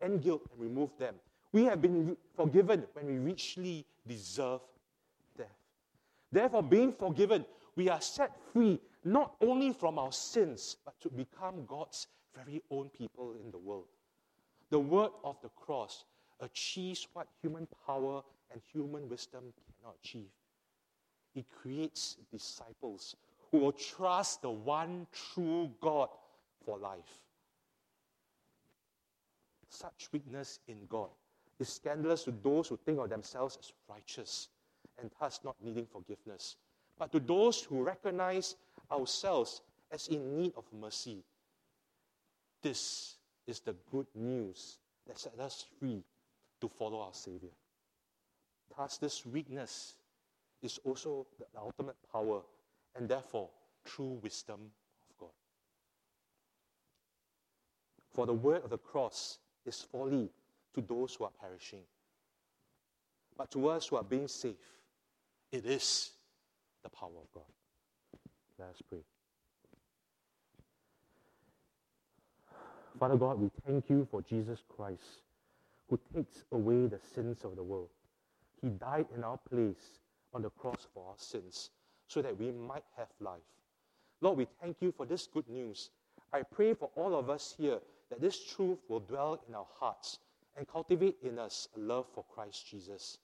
and 0.01 0.23
guilt 0.23 0.43
and 0.51 0.61
removed 0.61 0.99
them. 0.99 1.15
We 1.53 1.65
have 1.65 1.83
been 1.83 2.17
forgiven 2.37 2.85
when 2.93 3.07
we 3.07 3.19
richly 3.19 3.85
deserve 4.07 4.61
death. 5.37 5.47
Therefore, 6.31 6.63
being 6.63 6.93
forgiven, 6.93 7.45
we 7.75 7.89
are 7.89 8.01
set 8.01 8.37
free 8.53 8.79
not 9.05 9.35
only 9.41 9.73
from 9.73 9.99
our 9.99 10.13
sins, 10.13 10.77
but 10.85 10.95
to 11.01 11.09
become 11.09 11.65
God's 11.67 12.07
very 12.37 12.63
own 12.71 12.89
people 12.91 13.35
in 13.45 13.51
the 13.51 13.59
world. 13.59 13.87
The 14.71 14.79
word 14.79 15.11
of 15.25 15.41
the 15.43 15.49
cross 15.49 16.05
achieves 16.39 17.09
what 17.13 17.27
human 17.43 17.67
power 17.87 18.23
and 18.53 18.61
human 18.73 19.09
wisdom 19.09 19.53
cannot 19.81 19.97
achieve. 20.05 20.31
It 21.35 21.47
creates 21.51 22.17
disciples 22.31 23.17
who 23.51 23.59
will 23.59 23.73
trust 23.73 24.43
the 24.43 24.51
one 24.51 25.07
true 25.13 25.71
God 25.81 26.09
for 26.65 26.79
life. 26.79 27.25
Such 29.69 30.09
weakness 30.13 30.61
in 30.69 30.87
God 30.89 31.11
is 31.61 31.69
scandalous 31.69 32.25
to 32.25 32.33
those 32.43 32.69
who 32.69 32.77
think 32.77 32.99
of 32.99 33.11
themselves 33.11 33.59
as 33.61 33.73
righteous 33.89 34.49
and 35.01 35.11
thus 35.21 35.41
not 35.45 35.57
needing 35.63 35.87
forgiveness. 35.87 36.57
But 36.99 37.13
to 37.13 37.21
those 37.21 37.63
who 37.63 37.83
recognize 37.83 38.57
ourselves 38.91 39.63
as 39.91 40.09
in 40.09 40.37
need 40.37 40.53
of 40.57 40.65
mercy, 40.73 41.23
this 42.63 43.17
is 43.47 43.61
the 43.61 43.75
good 43.91 44.07
news 44.15 44.79
that 45.07 45.19
set 45.19 45.39
us 45.39 45.65
free 45.79 46.03
to 46.61 46.69
follow 46.69 47.01
our 47.01 47.15
Savior. 47.15 47.51
Thus, 48.77 48.99
this 48.99 49.25
weakness 49.27 49.95
is 50.63 50.79
also 50.85 51.27
the 51.39 51.47
ultimate 51.59 51.97
power 52.13 52.43
and 52.97 53.09
therefore 53.09 53.49
true 53.85 54.19
wisdom 54.23 54.61
of 55.11 55.19
God. 55.19 55.31
For 58.13 58.27
the 58.27 58.35
word 58.35 58.63
of 58.65 58.71
the 58.71 58.79
cross 58.79 59.39
is 59.65 59.81
folly 59.81 60.31
to 60.75 60.81
those 60.81 61.15
who 61.15 61.25
are 61.25 61.33
perishing. 61.41 61.83
But 63.37 63.51
to 63.53 63.69
us 63.69 63.89
who 63.89 63.97
are 63.97 64.05
being 64.05 64.29
saved, 64.29 64.59
it 65.51 65.65
is 65.67 66.11
the 66.83 66.89
power 66.89 67.09
of 67.09 67.33
God. 67.33 67.45
Let 68.59 68.69
us 68.69 68.83
pray. 68.89 68.99
Father 72.99 73.17
God, 73.17 73.41
we 73.41 73.51
thank 73.67 73.89
you 73.89 74.07
for 74.11 74.21
Jesus 74.23 74.63
Christ, 74.69 75.23
who 75.89 75.99
takes 76.15 76.45
away 76.53 76.87
the 76.87 77.01
sins 77.15 77.45
of 77.45 77.57
the 77.57 77.63
world. 77.63 77.89
He 78.61 78.69
died 78.69 79.07
in 79.17 79.25
our 79.25 79.39
place 79.39 80.01
on 80.35 80.43
the 80.43 80.51
cross 80.51 80.87
for 80.93 81.07
our 81.09 81.17
sins, 81.17 81.71
so 82.09 82.21
that 82.21 82.39
we 82.39 82.53
might 82.53 82.85
have 82.97 83.09
life. 83.21 83.41
Lord, 84.21 84.37
we 84.37 84.47
thank 84.61 84.77
you 84.81 84.93
for 84.93 85.07
this 85.07 85.27
good 85.27 85.49
news. 85.49 85.91
I 86.33 86.43
pray 86.43 86.75
for 86.75 86.91
all 86.95 87.17
of 87.17 87.31
us 87.31 87.55
here 87.57 87.79
that 88.11 88.21
this 88.21 88.45
truth 88.45 88.79
will 88.89 89.01
dwell 89.01 89.41
in 89.49 89.55
our 89.55 89.67
hearts 89.79 90.19
and 90.57 90.67
cultivate 90.67 91.17
in 91.23 91.39
us 91.39 91.69
a 91.77 91.81
love 91.81 92.07
for 92.15 92.25
Christ 92.25 92.67
Jesus. 92.67 93.19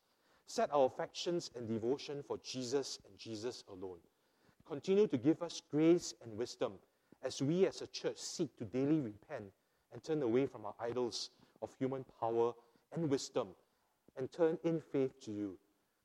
Set 0.46 0.72
our 0.72 0.86
affections 0.86 1.50
and 1.56 1.66
devotion 1.66 2.22
for 2.26 2.38
Jesus 2.38 2.98
and 3.08 3.18
Jesus 3.18 3.64
alone. 3.68 3.98
Continue 4.66 5.06
to 5.08 5.16
give 5.16 5.42
us 5.42 5.62
grace 5.70 6.14
and 6.22 6.36
wisdom 6.36 6.72
as 7.22 7.42
we 7.42 7.66
as 7.66 7.82
a 7.82 7.86
church 7.88 8.18
seek 8.18 8.56
to 8.56 8.64
daily 8.64 9.00
repent 9.00 9.44
and 9.92 10.02
turn 10.02 10.22
away 10.22 10.46
from 10.46 10.64
our 10.64 10.74
idols 10.80 11.30
of 11.62 11.74
human 11.78 12.04
power 12.20 12.52
and 12.94 13.08
wisdom 13.08 13.48
and 14.16 14.30
turn 14.32 14.58
in 14.64 14.80
faith 14.80 15.20
to 15.20 15.32
you, 15.32 15.58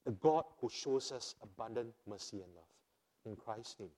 the 0.05 0.11
God 0.11 0.43
who 0.59 0.69
shows 0.69 1.11
us 1.11 1.35
abundant 1.41 1.93
mercy 2.07 2.41
and 2.41 2.53
love. 2.55 2.63
In 3.25 3.35
Christ's 3.35 3.79
name. 3.79 3.89